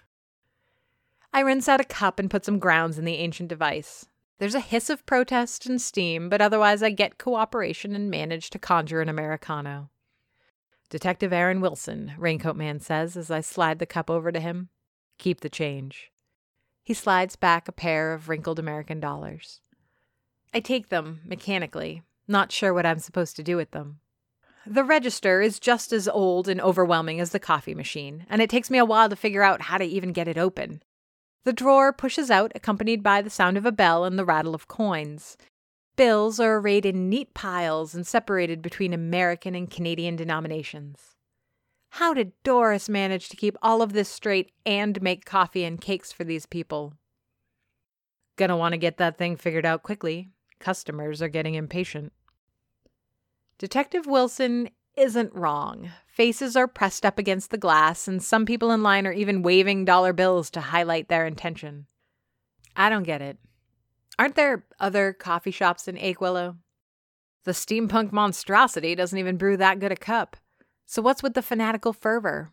I 1.36 1.39
rinse 1.39 1.67
out 1.67 1.82
a 1.82 1.86
cup 1.86 2.19
and 2.19 2.30
put 2.30 2.46
some 2.46 2.60
grounds 2.60 3.00
in 3.00 3.06
the 3.06 3.15
ancient 3.15 3.50
device. 3.50 4.06
There's 4.38 4.54
a 4.54 4.60
hiss 4.60 4.89
of 4.91 5.06
protest 5.08 5.65
and 5.65 5.82
steam, 5.82 6.30
but 6.30 6.41
otherwise 6.41 6.84
I 6.84 6.91
get 6.91 7.17
cooperation 7.17 7.96
and 7.96 8.10
manage 8.10 8.52
to 8.52 8.60
conjure 8.60 9.02
an 9.02 9.10
Americano. 9.10 9.89
Detective 10.89 11.34
Aaron 11.34 11.60
Wilson, 11.60 12.13
Raincoat 12.19 12.56
Man 12.56 12.80
says 12.80 13.17
as 13.17 13.32
I 13.32 13.41
slide 13.41 13.80
the 13.80 13.88
cup 13.88 14.12
over 14.12 14.32
to 14.32 14.39
him. 14.39 14.69
Keep 15.17 15.41
the 15.41 15.50
change. 15.50 16.12
He 16.84 16.93
slides 16.93 17.36
back 17.36 17.67
a 17.67 17.72
pair 17.72 18.13
of 18.13 18.30
wrinkled 18.30 18.60
American 18.60 19.00
dollars. 19.00 19.62
I 20.54 20.60
take 20.60 20.89
them 20.89 21.22
mechanically, 21.26 22.04
not 22.28 22.52
sure 22.52 22.76
what 22.76 22.86
I'm 22.86 23.00
supposed 23.00 23.36
to 23.38 23.43
do 23.43 23.58
with 23.58 23.72
them. 23.72 24.00
The 24.67 24.84
register 24.84 25.41
is 25.41 25.60
just 25.60 25.91
as 25.91 26.08
old 26.08 26.48
and 26.48 26.62
overwhelming 26.62 27.19
as 27.19 27.32
the 27.32 27.39
coffee 27.39 27.74
machine, 27.74 28.28
and 28.30 28.39
it 28.41 28.50
takes 28.50 28.69
me 28.69 28.78
a 28.78 28.86
while 28.86 29.10
to 29.10 29.15
figure 29.15 29.41
out 29.41 29.63
how 29.63 29.80
to 29.80 29.86
even 29.86 30.13
get 30.13 30.28
it 30.28 30.38
open. 30.38 30.84
The 31.45 31.53
drawer 31.53 31.91
pushes 31.91 32.32
out, 32.32 32.51
accompanied 32.56 33.03
by 33.03 33.21
the 33.21 33.29
sound 33.29 33.58
of 33.58 33.65
a 33.65 33.71
bell 33.71 34.06
and 34.06 34.17
the 34.17 34.25
rattle 34.25 34.56
of 34.56 34.67
coins. 34.67 35.38
Bills 35.95 36.39
are 36.39 36.58
arrayed 36.58 36.86
in 36.86 37.10
neat 37.10 37.34
piles 37.34 37.93
and 37.93 38.08
separated 38.08 38.62
between 38.62 38.93
American 38.93 39.53
and 39.53 39.69
Canadian 39.69 40.15
denominations. 40.15 41.15
How 41.91 42.13
did 42.13 42.32
Doris 42.43 42.89
manage 42.89 43.29
to 43.29 43.38
keep 43.38 43.56
all 43.62 43.82
of 43.84 43.93
this 43.93 44.10
straight 44.10 44.51
and 44.65 44.99
make 45.01 45.25
coffee 45.25 45.63
and 45.63 45.79
cakes 45.79 46.12
for 46.12 46.23
these 46.23 46.47
people? 46.47 46.93
Gonna 48.36 48.58
want 48.58 48.73
to 48.73 48.79
get 48.79 48.97
that 48.97 49.17
thing 49.17 49.38
figured 49.38 49.65
out 49.65 49.84
quickly. 49.84 50.29
Customers 50.60 51.21
are 51.21 51.27
getting 51.27 51.53
impatient. 51.53 52.12
Detective 53.60 54.08
Wilson 54.08 54.69
isn't 54.95 55.34
wrong. 55.34 55.91
Faces 56.08 56.56
are 56.56 56.67
pressed 56.67 57.06
up 57.06 57.17
against 57.17 57.49
the 57.49 57.58
glass, 57.58 58.08
and 58.08 58.21
some 58.21 58.45
people 58.45 58.71
in 58.71 58.84
line 58.84 59.08
are 59.08 59.13
even 59.13 59.41
waving 59.41 59.86
dollar 59.86 60.13
bills 60.13 60.49
to 60.51 60.62
highlight 60.62 61.10
their 61.10 61.25
intention. 61.25 61.88
I 62.75 62.89
don't 62.89 63.03
get 63.03 63.21
it. 63.21 63.38
Aren't 64.19 64.36
there 64.36 64.65
other 64.79 65.13
coffee 65.13 65.51
shops 65.51 65.88
in 65.88 65.95
Achewillow? 65.95 66.58
The 67.45 67.51
steampunk 67.51 68.12
monstrosity 68.12 68.95
doesn't 68.95 69.17
even 69.17 69.38
brew 69.38 69.58
that 69.58 69.79
good 69.79 69.91
a 69.91 69.95
cup. 69.95 70.38
So 70.86 71.01
what's 71.01 71.23
with 71.23 71.34
the 71.34 71.41
fanatical 71.41 71.93
fervor? 71.93 72.51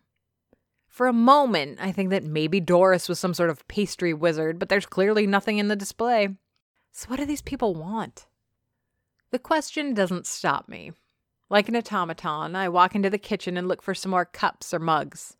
For 0.89 1.07
a 1.07 1.13
moment, 1.13 1.79
I 1.81 1.93
think 1.93 2.11
that 2.11 2.25
maybe 2.25 2.59
Doris 2.59 3.09
was 3.09 3.19
some 3.19 3.35
sort 3.35 3.51
of 3.51 3.67
pastry 3.69 4.13
wizard, 4.13 4.59
but 4.59 4.69
there's 4.69 4.87
clearly 4.87 5.27
nothing 5.27 5.59
in 5.59 5.69
the 5.69 5.77
display. 5.77 6.31
So 6.93 7.09
what 7.09 7.19
do 7.19 7.27
these 7.27 7.43
people 7.43 7.75
want? 7.75 8.27
The 9.31 9.39
question 9.39 9.95
doesn't 9.95 10.27
stop 10.27 10.69
me. 10.69 10.93
Like 11.51 11.69
an 11.69 11.77
automaton, 11.77 12.55
I 12.55 12.69
walk 12.69 12.95
into 12.95 13.11
the 13.11 13.19
kitchen 13.19 13.57
and 13.57 13.67
look 13.67 13.83
for 13.83 13.93
some 13.93 14.13
more 14.13 14.25
cups 14.25 14.73
or 14.73 14.79
mugs. 14.79 15.37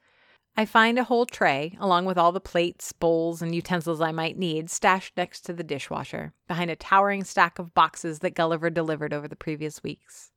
I 0.57 0.67
find 0.67 0.99
a 0.99 1.05
whole 1.05 1.25
tray, 1.25 1.77
along 1.79 2.05
with 2.05 2.19
all 2.19 2.33
the 2.33 2.41
plates, 2.41 2.93
bowls, 2.93 3.41
and 3.41 3.55
utensils 3.55 4.01
I 4.01 4.11
might 4.11 4.37
need, 4.37 4.69
stashed 4.69 5.17
next 5.17 5.43
to 5.43 5.53
the 5.53 5.63
dishwasher, 5.63 6.35
behind 6.49 6.69
a 6.69 6.77
towering 6.77 7.23
stack 7.23 7.61
of 7.61 7.73
boxes 7.75 8.19
that 8.19 8.35
Gulliver 8.35 8.71
delivered 8.71 9.15
over 9.15 9.29
the 9.29 9.37
previous 9.37 9.85
weeks. 9.85 10.33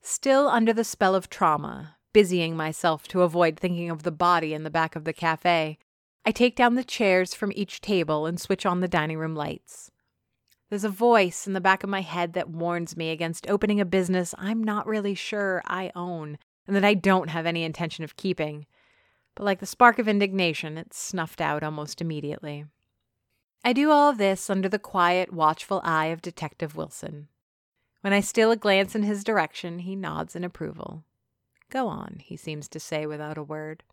Still 0.00 0.48
under 0.48 0.72
the 0.72 0.84
spell 0.84 1.14
of 1.14 1.28
trauma, 1.28 1.96
busying 2.14 2.56
myself 2.56 3.06
to 3.08 3.22
avoid 3.22 3.58
thinking 3.58 3.90
of 3.90 4.04
the 4.04 4.10
body 4.10 4.54
in 4.54 4.64
the 4.64 4.70
back 4.70 4.96
of 4.96 5.04
the 5.04 5.12
cafe, 5.12 5.78
I 6.24 6.32
take 6.32 6.56
down 6.56 6.74
the 6.74 6.82
chairs 6.82 7.34
from 7.34 7.52
each 7.54 7.82
table 7.82 8.24
and 8.24 8.40
switch 8.40 8.64
on 8.64 8.80
the 8.80 8.88
dining 8.88 9.18
room 9.18 9.34
lights. 9.34 9.90
There's 10.68 10.84
a 10.84 10.90
voice 10.90 11.46
in 11.46 11.52
the 11.54 11.60
back 11.60 11.82
of 11.82 11.90
my 11.90 12.02
head 12.02 12.34
that 12.34 12.50
warns 12.50 12.96
me 12.96 13.10
against 13.10 13.48
opening 13.48 13.80
a 13.80 13.84
business 13.84 14.34
I'm 14.38 14.62
not 14.62 14.86
really 14.86 15.14
sure 15.14 15.62
I 15.66 15.90
own 15.94 16.38
and 16.66 16.76
that 16.76 16.84
I 16.84 16.94
don't 16.94 17.30
have 17.30 17.46
any 17.46 17.64
intention 17.64 18.04
of 18.04 18.16
keeping 18.16 18.66
but 19.38 19.44
like 19.44 19.60
the 19.60 19.66
spark 19.66 20.00
of 20.00 20.08
indignation, 20.08 20.76
it 20.76 20.92
snuffed 20.92 21.40
out 21.40 21.62
almost 21.62 22.00
immediately. 22.00 22.64
I 23.64 23.72
do 23.72 23.92
all 23.92 24.12
this 24.12 24.50
under 24.50 24.68
the 24.68 24.80
quiet, 24.80 25.32
watchful 25.32 25.80
eye 25.84 26.06
of 26.06 26.20
Detective 26.20 26.74
Wilson. 26.74 27.28
When 28.00 28.12
I 28.12 28.18
steal 28.18 28.50
a 28.50 28.56
glance 28.56 28.96
in 28.96 29.04
his 29.04 29.22
direction, 29.22 29.78
he 29.78 29.94
nods 29.94 30.34
in 30.34 30.42
approval. 30.42 31.04
Go 31.70 31.86
on, 31.86 32.16
he 32.20 32.36
seems 32.36 32.66
to 32.70 32.80
say 32.80 33.06
without 33.06 33.38
a 33.38 33.42
word. 33.44 33.84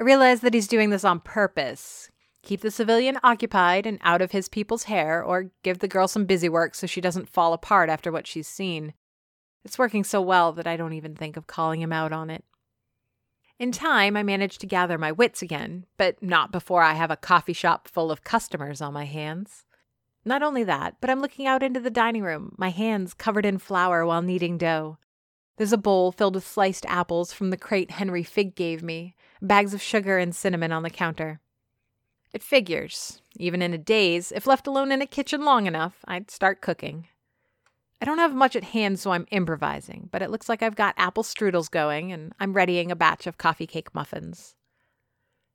I 0.00 0.04
realize 0.04 0.40
that 0.40 0.54
he's 0.54 0.68
doing 0.68 0.88
this 0.88 1.04
on 1.04 1.20
purpose. 1.20 2.10
Keep 2.46 2.60
the 2.60 2.70
civilian 2.70 3.18
occupied 3.24 3.86
and 3.86 3.98
out 4.02 4.22
of 4.22 4.30
his 4.30 4.48
people's 4.48 4.84
hair, 4.84 5.20
or 5.20 5.50
give 5.64 5.80
the 5.80 5.88
girl 5.88 6.06
some 6.06 6.26
busy 6.26 6.48
work 6.48 6.76
so 6.76 6.86
she 6.86 7.00
doesn't 7.00 7.28
fall 7.28 7.52
apart 7.52 7.90
after 7.90 8.12
what 8.12 8.24
she's 8.24 8.46
seen. 8.46 8.94
It's 9.64 9.80
working 9.80 10.04
so 10.04 10.20
well 10.20 10.52
that 10.52 10.66
I 10.66 10.76
don't 10.76 10.92
even 10.92 11.16
think 11.16 11.36
of 11.36 11.48
calling 11.48 11.82
him 11.82 11.92
out 11.92 12.12
on 12.12 12.30
it. 12.30 12.44
In 13.58 13.72
time, 13.72 14.16
I 14.16 14.22
manage 14.22 14.58
to 14.58 14.66
gather 14.68 14.96
my 14.96 15.10
wits 15.10 15.42
again, 15.42 15.86
but 15.96 16.22
not 16.22 16.52
before 16.52 16.82
I 16.82 16.92
have 16.92 17.10
a 17.10 17.16
coffee 17.16 17.52
shop 17.52 17.88
full 17.88 18.12
of 18.12 18.22
customers 18.22 18.80
on 18.80 18.94
my 18.94 19.06
hands. 19.06 19.64
Not 20.24 20.44
only 20.44 20.62
that, 20.62 20.98
but 21.00 21.10
I'm 21.10 21.20
looking 21.20 21.48
out 21.48 21.64
into 21.64 21.80
the 21.80 21.90
dining 21.90 22.22
room, 22.22 22.54
my 22.56 22.68
hands 22.68 23.12
covered 23.12 23.44
in 23.44 23.58
flour 23.58 24.06
while 24.06 24.22
kneading 24.22 24.56
dough. 24.56 24.98
There's 25.56 25.72
a 25.72 25.76
bowl 25.76 26.12
filled 26.12 26.36
with 26.36 26.46
sliced 26.46 26.86
apples 26.86 27.32
from 27.32 27.50
the 27.50 27.56
crate 27.56 27.90
Henry 27.90 28.22
Figg 28.22 28.54
gave 28.54 28.84
me, 28.84 29.16
bags 29.42 29.74
of 29.74 29.82
sugar 29.82 30.16
and 30.16 30.32
cinnamon 30.32 30.70
on 30.70 30.84
the 30.84 30.90
counter. 30.90 31.40
It 32.36 32.42
figures, 32.42 33.22
even 33.38 33.62
in 33.62 33.72
a 33.72 33.78
daze, 33.78 34.30
if 34.30 34.46
left 34.46 34.66
alone 34.66 34.92
in 34.92 35.00
a 35.00 35.06
kitchen 35.06 35.42
long 35.42 35.66
enough, 35.66 36.04
I'd 36.04 36.30
start 36.30 36.60
cooking. 36.60 37.08
I 37.98 38.04
don't 38.04 38.18
have 38.18 38.34
much 38.34 38.54
at 38.54 38.62
hand, 38.62 38.98
so 38.98 39.12
I'm 39.12 39.26
improvising, 39.30 40.10
but 40.12 40.20
it 40.20 40.30
looks 40.30 40.46
like 40.46 40.62
I've 40.62 40.76
got 40.76 40.94
apple 40.98 41.22
strudels 41.22 41.70
going, 41.70 42.12
and 42.12 42.34
I'm 42.38 42.52
readying 42.52 42.92
a 42.92 42.94
batch 42.94 43.26
of 43.26 43.38
coffee 43.38 43.66
cake 43.66 43.94
muffins. 43.94 44.54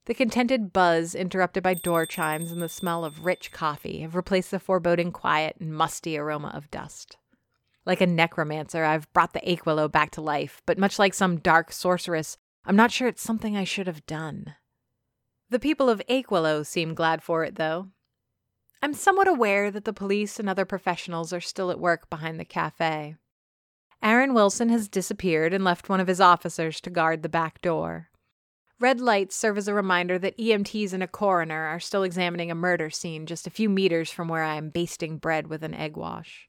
The 0.05 0.15
contented 0.15 0.73
buzz, 0.73 1.13
interrupted 1.13 1.61
by 1.61 1.75
door 1.75 2.07
chimes 2.07 2.51
and 2.51 2.63
the 2.63 2.67
smell 2.67 3.05
of 3.05 3.25
rich 3.25 3.51
coffee, 3.51 3.99
have 3.99 4.15
replaced 4.15 4.49
the 4.49 4.57
foreboding 4.57 5.11
quiet 5.11 5.57
and 5.59 5.71
musty 5.71 6.17
aroma 6.17 6.47
of 6.47 6.71
dust. 6.71 7.15
Like 7.85 8.01
a 8.01 8.07
necromancer, 8.07 8.85
I've 8.85 9.13
brought 9.13 9.33
the 9.33 9.41
Achewillow 9.41 9.91
back 9.91 10.09
to 10.13 10.21
life, 10.21 10.63
but 10.65 10.79
much 10.79 10.97
like 10.97 11.13
some 11.13 11.37
dark 11.37 11.71
sorceress, 11.71 12.39
I'm 12.65 12.75
not 12.75 12.91
sure 12.91 13.07
it's 13.07 13.21
something 13.21 13.55
I 13.55 13.65
should 13.65 13.85
have 13.85 14.03
done. 14.07 14.55
The 15.51 15.59
people 15.59 15.89
of 15.89 16.01
Achewillow 16.09 16.65
seem 16.65 16.93
glad 16.93 17.21
for 17.21 17.43
it, 17.43 17.55
though. 17.55 17.89
I'm 18.81 18.93
somewhat 18.93 19.27
aware 19.27 19.69
that 19.69 19.83
the 19.83 19.91
police 19.91 20.39
and 20.39 20.49
other 20.49 20.63
professionals 20.63 21.33
are 21.33 21.41
still 21.41 21.69
at 21.69 21.79
work 21.79 22.09
behind 22.09 22.39
the 22.39 22.45
cafe. 22.45 23.17
Aaron 24.01 24.33
Wilson 24.33 24.69
has 24.69 24.87
disappeared 24.87 25.53
and 25.53 25.65
left 25.65 25.89
one 25.89 25.99
of 25.99 26.07
his 26.07 26.21
officers 26.21 26.79
to 26.79 26.89
guard 26.89 27.21
the 27.21 27.27
back 27.27 27.61
door. 27.61 28.07
Red 28.79 29.01
lights 29.01 29.35
serve 29.35 29.57
as 29.57 29.67
a 29.67 29.73
reminder 29.73 30.17
that 30.19 30.37
EMTs 30.37 30.93
and 30.93 31.03
a 31.03 31.07
coroner 31.07 31.65
are 31.65 31.81
still 31.81 32.03
examining 32.03 32.49
a 32.49 32.55
murder 32.55 32.89
scene 32.89 33.25
just 33.25 33.45
a 33.45 33.51
few 33.51 33.67
meters 33.67 34.09
from 34.09 34.29
where 34.29 34.43
I 34.43 34.55
am 34.55 34.69
basting 34.69 35.17
bread 35.17 35.47
with 35.47 35.63
an 35.63 35.73
egg 35.73 35.97
wash. 35.97 36.47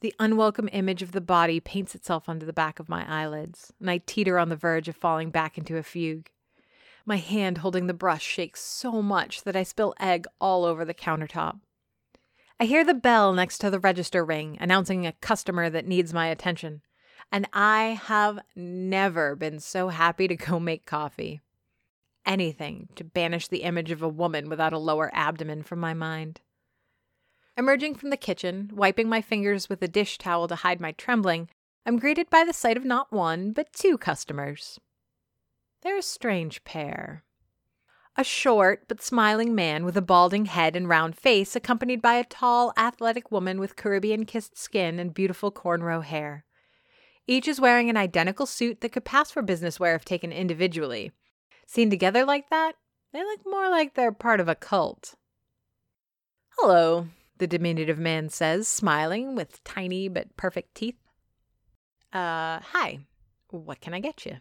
The 0.00 0.14
unwelcome 0.18 0.70
image 0.72 1.02
of 1.02 1.12
the 1.12 1.20
body 1.20 1.60
paints 1.60 1.94
itself 1.94 2.26
onto 2.26 2.46
the 2.46 2.54
back 2.54 2.80
of 2.80 2.88
my 2.88 3.06
eyelids, 3.06 3.70
and 3.78 3.90
I 3.90 3.98
teeter 3.98 4.38
on 4.38 4.48
the 4.48 4.56
verge 4.56 4.88
of 4.88 4.96
falling 4.96 5.30
back 5.30 5.58
into 5.58 5.76
a 5.76 5.82
fugue. 5.82 6.30
My 7.04 7.16
hand 7.16 7.58
holding 7.58 7.86
the 7.86 7.94
brush 7.94 8.22
shakes 8.22 8.60
so 8.60 9.02
much 9.02 9.42
that 9.42 9.56
I 9.56 9.64
spill 9.64 9.94
egg 9.98 10.26
all 10.40 10.64
over 10.64 10.84
the 10.84 10.94
countertop. 10.94 11.60
I 12.60 12.64
hear 12.64 12.84
the 12.84 12.94
bell 12.94 13.32
next 13.32 13.58
to 13.58 13.70
the 13.70 13.80
register 13.80 14.24
ring, 14.24 14.56
announcing 14.60 15.04
a 15.04 15.12
customer 15.12 15.68
that 15.68 15.86
needs 15.86 16.14
my 16.14 16.28
attention, 16.28 16.82
and 17.32 17.48
I 17.52 18.00
have 18.04 18.38
never 18.54 19.34
been 19.34 19.58
so 19.58 19.88
happy 19.88 20.28
to 20.28 20.36
go 20.36 20.60
make 20.60 20.86
coffee. 20.86 21.40
Anything 22.24 22.88
to 22.94 23.02
banish 23.02 23.48
the 23.48 23.64
image 23.64 23.90
of 23.90 24.00
a 24.00 24.08
woman 24.08 24.48
without 24.48 24.72
a 24.72 24.78
lower 24.78 25.10
abdomen 25.12 25.64
from 25.64 25.80
my 25.80 25.92
mind. 25.92 26.40
Emerging 27.56 27.96
from 27.96 28.10
the 28.10 28.16
kitchen, 28.16 28.70
wiping 28.72 29.08
my 29.08 29.20
fingers 29.20 29.68
with 29.68 29.82
a 29.82 29.88
dish 29.88 30.18
towel 30.18 30.46
to 30.46 30.54
hide 30.54 30.80
my 30.80 30.92
trembling, 30.92 31.50
I'm 31.84 31.98
greeted 31.98 32.30
by 32.30 32.44
the 32.44 32.52
sight 32.52 32.76
of 32.76 32.84
not 32.84 33.10
one, 33.10 33.50
but 33.50 33.72
two 33.72 33.98
customers. 33.98 34.78
They're 35.82 35.98
a 35.98 36.02
strange 36.02 36.64
pair. 36.64 37.24
A 38.16 38.24
short 38.24 38.86
but 38.88 39.02
smiling 39.02 39.54
man 39.54 39.84
with 39.84 39.96
a 39.96 40.02
balding 40.02 40.44
head 40.44 40.76
and 40.76 40.88
round 40.88 41.16
face, 41.16 41.56
accompanied 41.56 42.02
by 42.02 42.14
a 42.14 42.24
tall, 42.24 42.72
athletic 42.76 43.30
woman 43.30 43.58
with 43.58 43.74
Caribbean 43.74 44.26
kissed 44.26 44.56
skin 44.56 44.98
and 44.98 45.14
beautiful 45.14 45.50
cornrow 45.50 46.04
hair. 46.04 46.44
Each 47.26 47.48
is 47.48 47.60
wearing 47.60 47.88
an 47.88 47.96
identical 47.96 48.46
suit 48.46 48.80
that 48.80 48.92
could 48.92 49.04
pass 49.04 49.30
for 49.30 49.42
business 49.42 49.80
wear 49.80 49.94
if 49.94 50.04
taken 50.04 50.30
individually. 50.32 51.12
Seen 51.66 51.88
together 51.88 52.24
like 52.24 52.50
that, 52.50 52.74
they 53.12 53.22
look 53.22 53.40
more 53.46 53.70
like 53.70 53.94
they're 53.94 54.12
part 54.12 54.40
of 54.40 54.48
a 54.48 54.54
cult. 54.54 55.14
Hello, 56.58 57.08
the 57.38 57.46
diminutive 57.46 57.98
man 57.98 58.28
says, 58.28 58.68
smiling 58.68 59.34
with 59.34 59.64
tiny 59.64 60.08
but 60.08 60.36
perfect 60.36 60.74
teeth. 60.74 60.98
Uh, 62.12 62.60
hi. 62.60 63.00
What 63.48 63.80
can 63.80 63.94
I 63.94 64.00
get 64.00 64.26
you? 64.26 64.36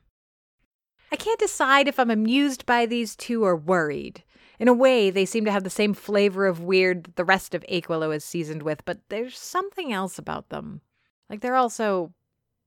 I 1.12 1.18
can't 1.18 1.40
decide 1.40 1.88
if 1.88 2.00
I'm 2.00 2.10
amused 2.10 2.66
by 2.66 2.86
these 2.86 3.16
two 3.16 3.44
or 3.44 3.56
worried. 3.56 4.24
In 4.60 4.68
a 4.68 4.74
way, 4.74 5.10
they 5.10 5.26
seem 5.26 5.44
to 5.46 5.52
have 5.52 5.64
the 5.64 5.70
same 5.70 5.94
flavor 5.94 6.46
of 6.46 6.62
weird 6.62 7.04
that 7.04 7.16
the 7.16 7.26
rest 7.26 7.54
of 7.54 7.66
Achewillow 7.68 8.16
is 8.16 8.24
seasoned 8.24 8.64
with, 8.64 8.86
but 8.86 9.00
there's 9.10 9.38
something 9.38 9.92
else 9.92 10.18
about 10.18 10.50
them. 10.50 10.82
Like 11.30 11.42
they're 11.42 11.56
also 11.56 12.14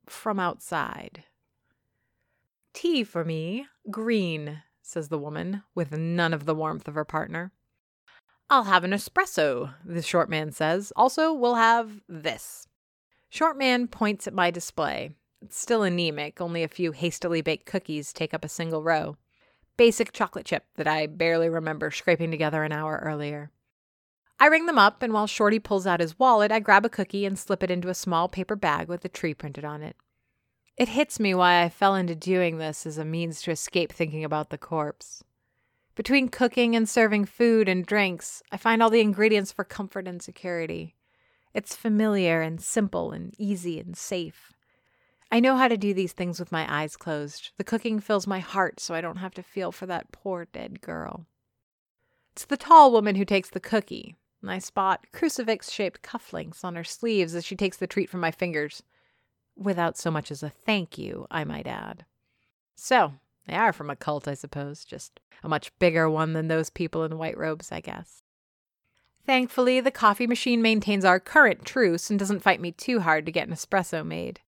from 0.07 0.38
outside. 0.38 1.24
Tea 2.72 3.04
for 3.04 3.24
me, 3.24 3.66
green, 3.90 4.62
says 4.83 5.09
the 5.09 5.18
woman, 5.18 5.62
with 5.74 5.92
none 5.96 6.35
of 6.35 6.44
the 6.44 6.54
warmth 6.54 6.88
of 6.88 6.94
her 6.94 7.04
partner. 7.04 7.52
I'll 8.50 8.64
have 8.64 8.85
an 8.85 8.90
espresso, 8.90 9.74
the 9.85 10.02
short 10.02 10.28
man 10.28 10.52
says. 10.52 10.92
Also, 10.96 11.33
we'll 11.33 11.54
have 11.54 12.02
this. 12.09 12.66
Short 13.30 13.57
man 13.57 13.87
points 13.88 14.26
at 14.26 14.35
my 14.35 14.50
display. 14.50 15.12
It's 15.44 15.61
still 15.61 15.83
anemic, 15.83 16.40
only 16.40 16.62
a 16.62 16.68
few 16.68 16.92
hastily 16.92 17.42
baked 17.42 17.66
cookies 17.66 18.14
take 18.14 18.33
up 18.33 18.46
a 18.46 18.48
single 18.48 18.83
row. 18.83 19.18
Basic 19.76 20.11
chocolate 20.11 20.46
chip 20.46 20.64
that 20.76 20.88
I 20.88 21.07
barely 21.07 21.50
remember 21.50 21.90
scraping 21.90 22.30
together 22.30 22.64
an 22.64 22.72
hour 22.72 22.98
earlier. 23.04 23.50
I 24.40 24.46
ring 24.46 24.64
them 24.64 24.78
up, 24.78 25.02
and 25.02 25.12
while 25.12 25.26
Shorty 25.26 25.59
pulls 25.59 25.87
out 25.87 26.00
his 26.00 26.18
wallet, 26.18 26.50
I 26.50 26.61
grab 26.61 26.87
a 26.87 26.88
cookie 26.88 27.26
and 27.26 27.38
slip 27.38 27.62
it 27.62 27.70
into 27.70 27.90
a 27.90 27.94
small 27.94 28.26
paper 28.26 28.57
bag 28.57 28.88
with 28.88 29.04
a 29.04 29.11
tree 29.11 29.35
printed 29.35 29.66
on 29.66 29.83
it. 29.83 29.96
It 30.78 30.88
hits 30.88 31.20
me 31.20 31.35
why 31.35 31.62
I 31.62 31.68
fell 31.68 31.94
into 31.94 32.14
doing 32.14 32.57
this 32.57 32.87
as 32.87 32.96
a 32.96 33.04
means 33.04 33.42
to 33.42 33.50
escape 33.50 33.92
thinking 33.92 34.24
about 34.24 34.48
the 34.48 34.57
corpse. 34.57 35.22
Between 35.94 36.30
cooking 36.30 36.74
and 36.74 36.88
serving 36.88 37.26
food 37.26 37.68
and 37.68 37.85
drinks, 37.85 38.42
I 38.50 38.57
find 38.57 38.83
all 38.83 38.88
the 38.88 39.02
ingredients 39.02 39.52
for 39.52 39.62
comfort 39.62 40.09
and 40.09 40.22
security. 40.22 40.96
It's 41.52 41.76
familiar 41.76 42.40
and 42.40 42.62
simple 42.62 43.12
and 43.12 43.35
easy 43.37 43.78
and 43.78 43.94
safe. 43.94 44.53
I 45.30 45.40
know 45.40 45.56
how 45.56 45.68
to 45.68 45.76
do 45.76 45.92
these 45.94 46.12
things 46.12 46.38
with 46.38 46.52
my 46.52 46.66
eyes 46.72 46.96
closed. 46.96 47.50
The 47.56 47.64
cooking 47.64 48.00
fills 48.00 48.26
my 48.26 48.38
heart 48.38 48.80
so 48.80 48.94
I 48.94 49.00
don't 49.00 49.16
have 49.16 49.34
to 49.34 49.42
feel 49.42 49.72
for 49.72 49.87
that 49.87 50.12
poor 50.12 50.46
dead 50.46 50.80
girl. 50.80 51.26
It's 52.32 52.44
the 52.44 52.56
tall 52.56 52.92
woman 52.92 53.16
who 53.16 53.24
takes 53.24 53.50
the 53.50 53.60
cookie, 53.60 54.16
and 54.42 54.50
I 54.50 54.58
spot 54.58 55.06
crucifix 55.12 55.70
shaped 55.70 56.02
cufflinks 56.02 56.64
on 56.64 56.74
her 56.76 56.84
sleeves 56.84 57.34
as 57.34 57.44
she 57.44 57.56
takes 57.56 57.76
the 57.76 57.87
treat 57.87 58.10
from 58.10 58.20
my 58.20 58.30
fingers. 58.30 58.82
Without 59.56 59.96
so 59.96 60.10
much 60.10 60.30
as 60.30 60.42
a 60.42 60.50
thank 60.50 60.98
you, 60.98 61.26
I 61.30 61.44
might 61.44 61.66
add. 61.66 62.04
So, 62.74 63.14
they 63.46 63.54
are 63.54 63.72
from 63.72 63.90
a 63.90 63.96
cult, 63.96 64.26
I 64.26 64.34
suppose, 64.34 64.84
just 64.84 65.20
a 65.42 65.48
much 65.48 65.76
bigger 65.78 66.10
one 66.10 66.32
than 66.32 66.48
those 66.48 66.70
people 66.70 67.04
in 67.04 67.18
white 67.18 67.38
robes, 67.38 67.70
I 67.70 67.80
guess. 67.80 68.22
Thankfully, 69.26 69.80
the 69.80 69.90
coffee 69.90 70.26
machine 70.26 70.60
maintains 70.60 71.04
our 71.04 71.20
current 71.20 71.64
truce 71.64 72.10
and 72.10 72.18
doesn't 72.18 72.42
fight 72.42 72.60
me 72.60 72.72
too 72.72 73.00
hard 73.00 73.24
to 73.26 73.32
get 73.32 73.48
an 73.48 73.54
espresso 73.54 74.04
made. 74.04 74.40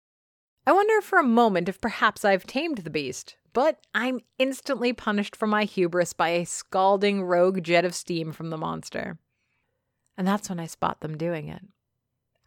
I 0.67 0.71
wonder 0.71 0.99
for 1.01 1.19
a 1.19 1.23
moment 1.23 1.69
if 1.69 1.79
perhaps 1.79 2.25
I've 2.25 2.47
tamed 2.47 2.79
the 2.79 2.89
beast, 2.89 3.35
but 3.53 3.79
I'm 3.93 4.21
instantly 4.39 4.93
punished 4.93 5.35
for 5.35 5.45
my 5.45 5.63
hubris 5.65 6.13
by 6.13 6.29
a 6.29 6.45
scalding 6.45 7.23
rogue 7.23 7.61
jet 7.61 7.85
of 7.85 7.93
steam 7.93 8.31
from 8.31 8.49
the 8.49 8.57
monster. 8.57 9.19
And 10.17 10.27
that's 10.27 10.49
when 10.49 10.59
I 10.59 10.65
spot 10.65 11.01
them 11.01 11.17
doing 11.17 11.49
it. 11.49 11.61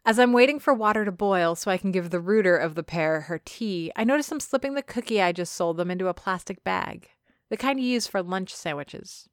As 0.05 0.19
I'm 0.19 0.33
waiting 0.33 0.59
for 0.59 0.73
water 0.73 1.05
to 1.05 1.11
boil 1.11 1.55
so 1.55 1.71
I 1.71 1.77
can 1.77 1.91
give 1.91 2.09
the 2.09 2.19
rooter 2.19 2.57
of 2.57 2.75
the 2.75 2.83
pair 2.83 3.21
her 3.21 3.39
tea, 3.43 3.91
I 3.95 4.03
notice 4.03 4.27
them 4.27 4.39
slipping 4.39 4.73
the 4.73 4.81
cookie 4.81 5.21
I 5.21 5.31
just 5.31 5.53
sold 5.53 5.77
them 5.77 5.91
into 5.91 6.07
a 6.07 6.13
plastic 6.13 6.63
bag, 6.63 7.09
the 7.49 7.57
kind 7.57 7.79
you 7.79 7.85
use 7.85 8.07
for 8.07 8.21
lunch 8.21 8.53
sandwiches, 8.53 9.29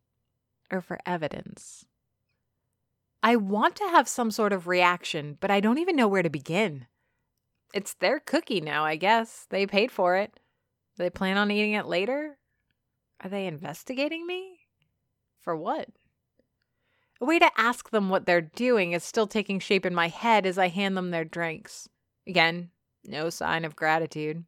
or 0.70 0.80
for 0.80 0.98
evidence. 1.06 1.86
I 3.22 3.34
want 3.36 3.74
to 3.76 3.88
have 3.88 4.06
some 4.06 4.30
sort 4.30 4.52
of 4.52 4.68
reaction, 4.68 5.38
but 5.40 5.50
I 5.50 5.60
don't 5.60 5.78
even 5.78 5.96
know 5.96 6.08
where 6.08 6.22
to 6.22 6.30
begin. 6.30 6.86
It's 7.76 7.92
their 7.92 8.20
cookie 8.20 8.62
now, 8.62 8.86
I 8.86 8.96
guess. 8.96 9.46
They 9.50 9.66
paid 9.66 9.92
for 9.92 10.16
it. 10.16 10.40
They 10.96 11.10
plan 11.10 11.36
on 11.36 11.50
eating 11.50 11.74
it 11.74 11.84
later? 11.84 12.38
Are 13.22 13.28
they 13.28 13.46
investigating 13.46 14.26
me? 14.26 14.60
For 15.42 15.54
what? 15.54 15.90
A 17.20 17.26
way 17.26 17.38
to 17.38 17.50
ask 17.58 17.90
them 17.90 18.08
what 18.08 18.24
they're 18.24 18.40
doing 18.40 18.92
is 18.92 19.04
still 19.04 19.26
taking 19.26 19.60
shape 19.60 19.84
in 19.84 19.94
my 19.94 20.08
head 20.08 20.46
as 20.46 20.56
I 20.56 20.68
hand 20.68 20.96
them 20.96 21.10
their 21.10 21.26
drinks. 21.26 21.86
Again, 22.26 22.70
no 23.04 23.28
sign 23.28 23.62
of 23.62 23.76
gratitude. 23.76 24.44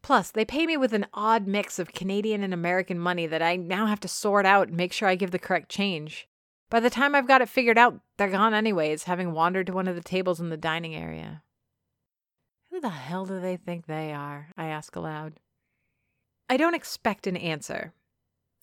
Plus, 0.00 0.30
they 0.30 0.44
pay 0.44 0.64
me 0.64 0.76
with 0.76 0.92
an 0.92 1.06
odd 1.12 1.48
mix 1.48 1.80
of 1.80 1.92
Canadian 1.92 2.44
and 2.44 2.54
American 2.54 3.00
money 3.00 3.26
that 3.26 3.42
I 3.42 3.56
now 3.56 3.86
have 3.86 4.00
to 4.00 4.08
sort 4.08 4.46
out 4.46 4.68
and 4.68 4.76
make 4.76 4.92
sure 4.92 5.08
I 5.08 5.16
give 5.16 5.32
the 5.32 5.40
correct 5.40 5.70
change. 5.70 6.28
By 6.70 6.78
the 6.78 6.88
time 6.88 7.16
I've 7.16 7.26
got 7.26 7.42
it 7.42 7.48
figured 7.48 7.78
out, 7.78 7.98
they're 8.16 8.28
gone 8.28 8.54
anyways, 8.54 9.04
having 9.04 9.32
wandered 9.32 9.66
to 9.66 9.72
one 9.72 9.88
of 9.88 9.96
the 9.96 10.02
tables 10.02 10.38
in 10.38 10.50
the 10.50 10.56
dining 10.56 10.94
area. 10.94 11.42
Who 12.74 12.80
the 12.80 12.88
hell 12.88 13.24
do 13.24 13.38
they 13.38 13.56
think 13.56 13.86
they 13.86 14.12
are? 14.12 14.48
I 14.56 14.66
ask 14.66 14.96
aloud. 14.96 15.34
I 16.50 16.56
don't 16.56 16.74
expect 16.74 17.28
an 17.28 17.36
answer. 17.36 17.92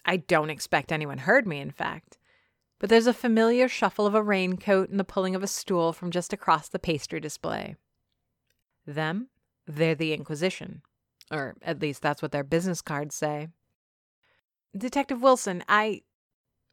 I 0.04 0.17
don't 0.17 0.50
expect 0.50 0.91
anyone 0.91 1.19
heard 1.19 1.47
me, 1.47 1.62
in 1.62 1.71
fact. 1.71 2.17
But 2.78 2.89
there's 2.89 3.08
a 3.08 3.13
familiar 3.13 3.69
shuffle 3.69 4.06
of 4.06 4.13
a 4.13 4.21
raincoat 4.21 4.89
and 4.89 5.00
the 5.00 5.06
pulling 5.06 5.34
of 5.34 5.43
a 5.43 5.47
stool 5.47 5.93
from 5.93 6.12
just 6.12 6.34
across 6.34 6.67
the 6.67 6.78
pastry 6.78 7.21
display. 7.21 7.78
Them, 8.86 9.30
they're 9.65 9.95
the 9.95 10.12
Inquisition. 10.12 10.82
Or 11.32 11.56
at 11.62 11.82
least 11.82 12.02
that's 12.02 12.21
what 12.21 12.34
their 12.34 12.43
business 12.43 12.82
cards 12.82 13.15
say. 13.15 13.47
Detective 14.78 15.21
Wilson, 15.21 15.63
I. 15.69 16.02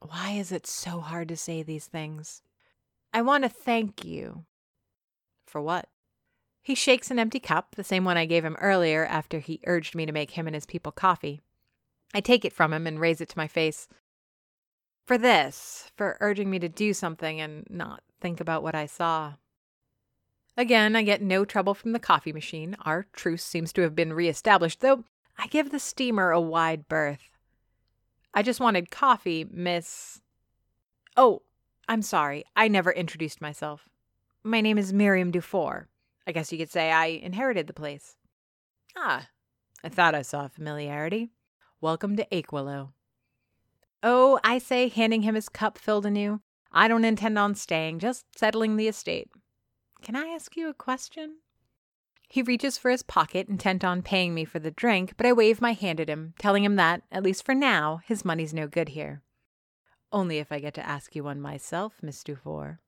Why 0.01 0.33
is 0.33 0.51
it 0.51 0.66
so 0.66 0.98
hard 0.98 1.29
to 1.29 1.37
say 1.37 1.62
these 1.62 1.87
things? 1.87 2.42
I 3.12 3.22
want 3.22 3.44
to 3.44 3.48
thank 3.48 4.05
you. 4.05 4.44
For 5.46 5.62
what? 5.62 5.88
He 6.62 6.75
shakes 6.75 7.11
an 7.11 7.18
empty 7.18 7.40
cup, 7.40 7.77
the 7.77 7.85
same 7.85 8.05
one 8.05 8.16
I 8.16 8.27
gave 8.27 8.44
him 8.44 8.57
earlier 8.61 9.07
after 9.07 9.38
he 9.38 9.61
urged 9.66 9.94
me 9.94 10.05
to 10.07 10.12
make 10.12 10.33
him 10.33 10.47
and 10.47 10.55
his 10.55 10.66
people 10.66 10.92
coffee. 10.92 11.40
I 12.14 12.21
take 12.21 12.44
it 12.44 12.53
from 12.53 12.73
him 12.73 12.87
and 12.87 13.01
raise 13.01 13.21
it 13.21 13.29
to 13.31 13.38
my 13.38 13.49
face. 13.49 13.88
For 15.07 15.16
this, 15.16 15.90
for 15.97 16.18
urging 16.21 16.51
me 16.51 16.59
to 16.59 16.68
do 16.68 16.92
something 16.92 17.40
and 17.40 17.66
not 17.71 18.03
think 18.21 18.40
about 18.40 18.62
what 18.62 18.75
I 18.75 18.87
saw. 18.87 19.35
Again, 20.57 20.97
I 20.97 21.03
get 21.03 21.23
no 21.23 21.44
trouble 21.44 21.73
from 21.73 21.92
the 21.92 21.99
coffee 21.99 22.33
machine. 22.33 22.77
Our 22.85 23.07
truce 23.12 23.44
seems 23.44 23.73
to 23.75 23.83
have 23.83 23.94
been 23.94 24.12
reestablished, 24.12 24.81
though 24.81 25.05
I 25.38 25.47
give 25.47 25.71
the 25.71 25.79
steamer 25.79 26.31
a 26.31 26.40
wide 26.40 26.88
berth. 26.88 27.31
I 28.35 28.42
just 28.42 28.61
wanted 28.61 28.90
coffee, 28.90 29.47
Miss. 29.51 30.21
Oh, 31.16 31.42
I'm 31.88 32.03
sorry. 32.03 32.44
I 32.55 32.68
never 32.68 32.90
introduced 32.90 33.40
myself. 33.40 33.88
My 34.42 34.61
name 34.61 34.79
is 34.79 34.92
Miriam 34.92 35.31
Dufour. 35.31 35.88
I 36.29 36.33
guess 36.33 36.53
you 36.53 36.59
could 36.59 36.71
say 36.71 36.93
I 36.93 37.07
inherited 37.07 37.69
the 37.69 37.73
place. 37.73 38.17
Ah, 38.95 39.29
I 39.83 39.88
thought 39.88 40.14
I 40.14 40.21
saw 40.21 40.47
familiarity. 40.47 41.31
Welcome 41.81 42.17
to 42.17 42.27
Achewillow. 42.31 42.91
Oh, 44.03 44.38
I 44.45 44.59
say, 44.59 44.91
handing 44.91 45.23
him 45.23 45.37
his 45.37 45.49
cup 45.49 45.79
filled 45.79 46.05
anew. 46.05 46.43
I 46.71 46.87
don't 46.87 47.07
intend 47.07 47.38
on 47.38 47.55
staying, 47.55 48.01
just 48.01 48.27
settling 48.37 48.77
the 48.77 48.88
estate. 48.88 49.31
Can 50.03 50.17
I 50.17 50.27
ask 50.27 50.55
you 50.55 50.69
a 50.69 50.75
question? 50.75 51.37
He 52.29 52.43
reaches 52.43 52.77
for 52.77 52.91
his 52.91 53.03
pocket, 53.03 53.49
intent 53.49 53.83
on 53.83 54.03
paying 54.03 54.35
me 54.35 54.45
for 54.45 54.59
the 54.59 54.71
drink, 54.71 55.14
but 55.17 55.25
I 55.25 55.33
wave 55.33 55.62
my 55.62 55.73
hand 55.73 55.99
at 55.99 56.11
him, 56.11 56.35
telling 56.38 56.62
him 56.62 56.77
that, 56.77 57.05
at 57.11 57.23
least 57.23 57.43
for 57.43 57.55
now, 57.55 58.03
his 58.05 58.27
money's 58.27 58.53
no 58.53 58.67
good 58.67 58.91
here. 58.91 59.23
Only 60.12 60.37
if 60.37 60.53
I 60.53 60.59
get 60.61 60.75
to 60.75 60.87
ask 60.87 61.17
you 61.17 61.25
one 61.25 61.41
myself, 61.41 61.95
Miss 62.03 62.23
Dufour. 62.23 62.81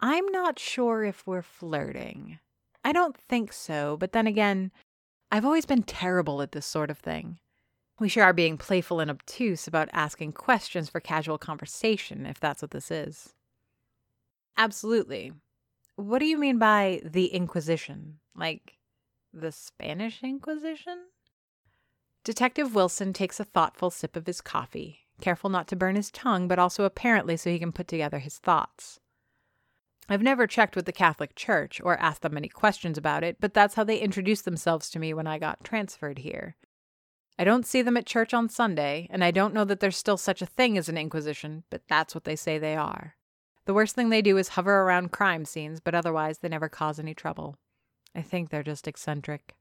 I'm 0.00 0.26
not 0.26 0.58
sure 0.58 1.04
if 1.04 1.26
we're 1.26 1.42
flirting. 1.42 2.38
I 2.84 2.92
don't 2.92 3.16
think 3.16 3.52
so, 3.52 3.96
but 3.96 4.12
then 4.12 4.26
again, 4.26 4.70
I've 5.30 5.44
always 5.44 5.66
been 5.66 5.82
terrible 5.82 6.40
at 6.40 6.52
this 6.52 6.66
sort 6.66 6.90
of 6.90 6.98
thing. 6.98 7.38
We 7.98 8.08
sure 8.08 8.22
are 8.22 8.32
being 8.32 8.56
playful 8.56 9.00
and 9.00 9.10
obtuse 9.10 9.66
about 9.66 9.88
asking 9.92 10.32
questions 10.32 10.88
for 10.88 11.00
casual 11.00 11.36
conversation, 11.36 12.26
if 12.26 12.38
that's 12.38 12.62
what 12.62 12.70
this 12.70 12.90
is. 12.90 13.34
Absolutely. 14.56 15.32
What 15.96 16.20
do 16.20 16.26
you 16.26 16.38
mean 16.38 16.58
by 16.58 17.00
the 17.04 17.26
Inquisition? 17.26 18.20
Like 18.36 18.78
the 19.32 19.50
Spanish 19.50 20.22
Inquisition? 20.22 21.06
Detective 22.22 22.74
Wilson 22.74 23.12
takes 23.12 23.40
a 23.40 23.44
thoughtful 23.44 23.90
sip 23.90 24.14
of 24.14 24.26
his 24.26 24.40
coffee, 24.40 25.00
careful 25.20 25.50
not 25.50 25.66
to 25.68 25.76
burn 25.76 25.96
his 25.96 26.10
tongue, 26.10 26.46
but 26.46 26.58
also 26.58 26.84
apparently 26.84 27.36
so 27.36 27.50
he 27.50 27.58
can 27.58 27.72
put 27.72 27.88
together 27.88 28.20
his 28.20 28.38
thoughts. 28.38 29.00
I've 30.08 30.22
never 30.22 30.46
checked 30.46 30.74
with 30.74 30.86
the 30.86 30.92
Catholic 30.92 31.34
Church 31.34 31.80
or 31.84 31.98
asked 31.98 32.22
them 32.22 32.36
any 32.36 32.48
questions 32.48 32.96
about 32.96 33.22
it, 33.22 33.36
but 33.40 33.52
that's 33.52 33.74
how 33.74 33.84
they 33.84 33.98
introduced 33.98 34.46
themselves 34.46 34.88
to 34.90 34.98
me 34.98 35.12
when 35.12 35.26
I 35.26 35.38
got 35.38 35.62
transferred 35.64 36.18
here. 36.18 36.56
I 37.38 37.44
don't 37.44 37.66
see 37.66 37.82
them 37.82 37.96
at 37.96 38.06
church 38.06 38.32
on 38.32 38.48
Sunday, 38.48 39.06
and 39.10 39.22
I 39.22 39.30
don't 39.30 39.54
know 39.54 39.64
that 39.64 39.80
there's 39.80 39.96
still 39.96 40.16
such 40.16 40.40
a 40.40 40.46
thing 40.46 40.78
as 40.78 40.88
an 40.88 40.96
inquisition, 40.96 41.64
but 41.70 41.82
that's 41.88 42.14
what 42.14 42.24
they 42.24 42.36
say 42.36 42.58
they 42.58 42.74
are. 42.74 43.16
The 43.66 43.74
worst 43.74 43.94
thing 43.94 44.08
they 44.08 44.22
do 44.22 44.38
is 44.38 44.48
hover 44.48 44.80
around 44.80 45.12
crime 45.12 45.44
scenes, 45.44 45.78
but 45.78 45.94
otherwise 45.94 46.38
they 46.38 46.48
never 46.48 46.70
cause 46.70 46.98
any 46.98 47.14
trouble. 47.14 47.58
I 48.14 48.22
think 48.22 48.48
they're 48.48 48.62
just 48.62 48.88
eccentric. 48.88 49.54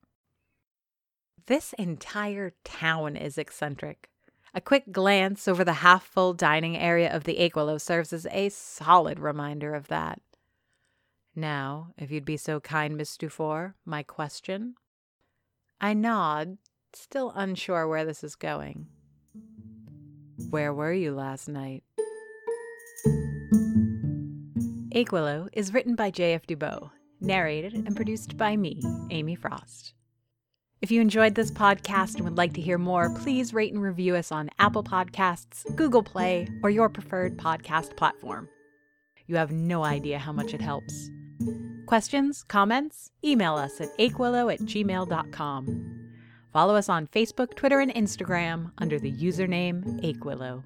This 1.45 1.73
entire 1.73 2.53
town 2.63 3.17
is 3.17 3.38
eccentric. 3.38 4.10
A 4.53 4.62
quick 4.62 4.91
glance 4.91 5.47
over 5.47 5.63
the 5.63 5.73
half 5.73 6.05
full 6.05 6.33
dining 6.33 6.77
area 6.77 7.13
of 7.13 7.25
the 7.25 7.36
Achewillow 7.36 7.79
serves 7.79 8.12
as 8.12 8.25
a 8.31 8.49
solid 8.49 9.19
reminder 9.19 9.75
of 9.75 9.89
that. 9.89 10.21
Now, 11.38 11.89
if 12.00 12.10
you'd 12.10 12.26
be 12.26 12.36
so 12.36 12.60
kind, 12.60 12.97
Miss 12.97 13.15
Dufour, 13.15 13.76
my 13.86 14.02
question? 14.02 14.73
I 15.80 15.93
nod, 15.93 16.58
still 16.93 17.32
unsure 17.36 17.88
where 17.88 18.04
this 18.06 18.23
is 18.23 18.36
going. 18.36 18.88
Where 20.50 20.73
were 20.73 20.93
you 20.93 21.13
last 21.13 21.47
night? 21.47 21.84
Achewillow 24.95 25.47
is 25.54 25.76
written 25.76 25.93
by 25.93 26.10
J.F. 26.10 26.47
Dubeau, 26.47 26.89
narrated 27.21 27.76
and 27.76 27.95
produced 27.95 28.36
by 28.36 28.58
me, 28.58 28.82
Amy 29.12 29.36
Frost. 29.36 29.93
If 30.82 30.89
you 30.89 31.02
enjoyed 31.02 31.36
this 31.36 31.52
podcast 31.52 32.15
and 32.15 32.23
would 32.23 32.38
like 32.38 32.54
to 32.54 32.62
hear 32.62 32.80
more, 32.80 33.13
please 33.13 33.54
rate 33.54 33.73
and 33.73 33.84
review 33.84 34.15
us 34.15 34.32
on 34.32 34.50
Apple 34.58 34.84
Podcasts, 34.84 35.63
Google 35.76 36.02
Play, 36.02 36.47
or 36.63 36.71
your 36.71 36.89
preferred 36.89 37.38
podcast 37.38 37.95
platform. 37.95 38.50
You 39.28 39.36
have 39.36 39.52
no 39.52 39.84
idea 39.84 40.17
how 40.17 40.32
much 40.32 40.56
it 40.56 40.62
helps. 40.62 41.12
Questions, 41.88 42.43
comments? 42.43 43.12
Email 43.23 43.56
us 43.56 43.80
at 43.80 43.97
achewillow 43.97 44.54
at 44.54 44.60
gmail.com. 44.60 46.10
Follow 46.52 46.76
us 46.76 46.89
on 46.89 47.08
Facebook, 47.08 47.56
Twitter, 47.56 47.80
and 47.80 47.93
Instagram 47.93 48.71
under 48.78 49.00
the 49.00 49.12
username 49.12 50.04
Achewillow. 50.04 50.63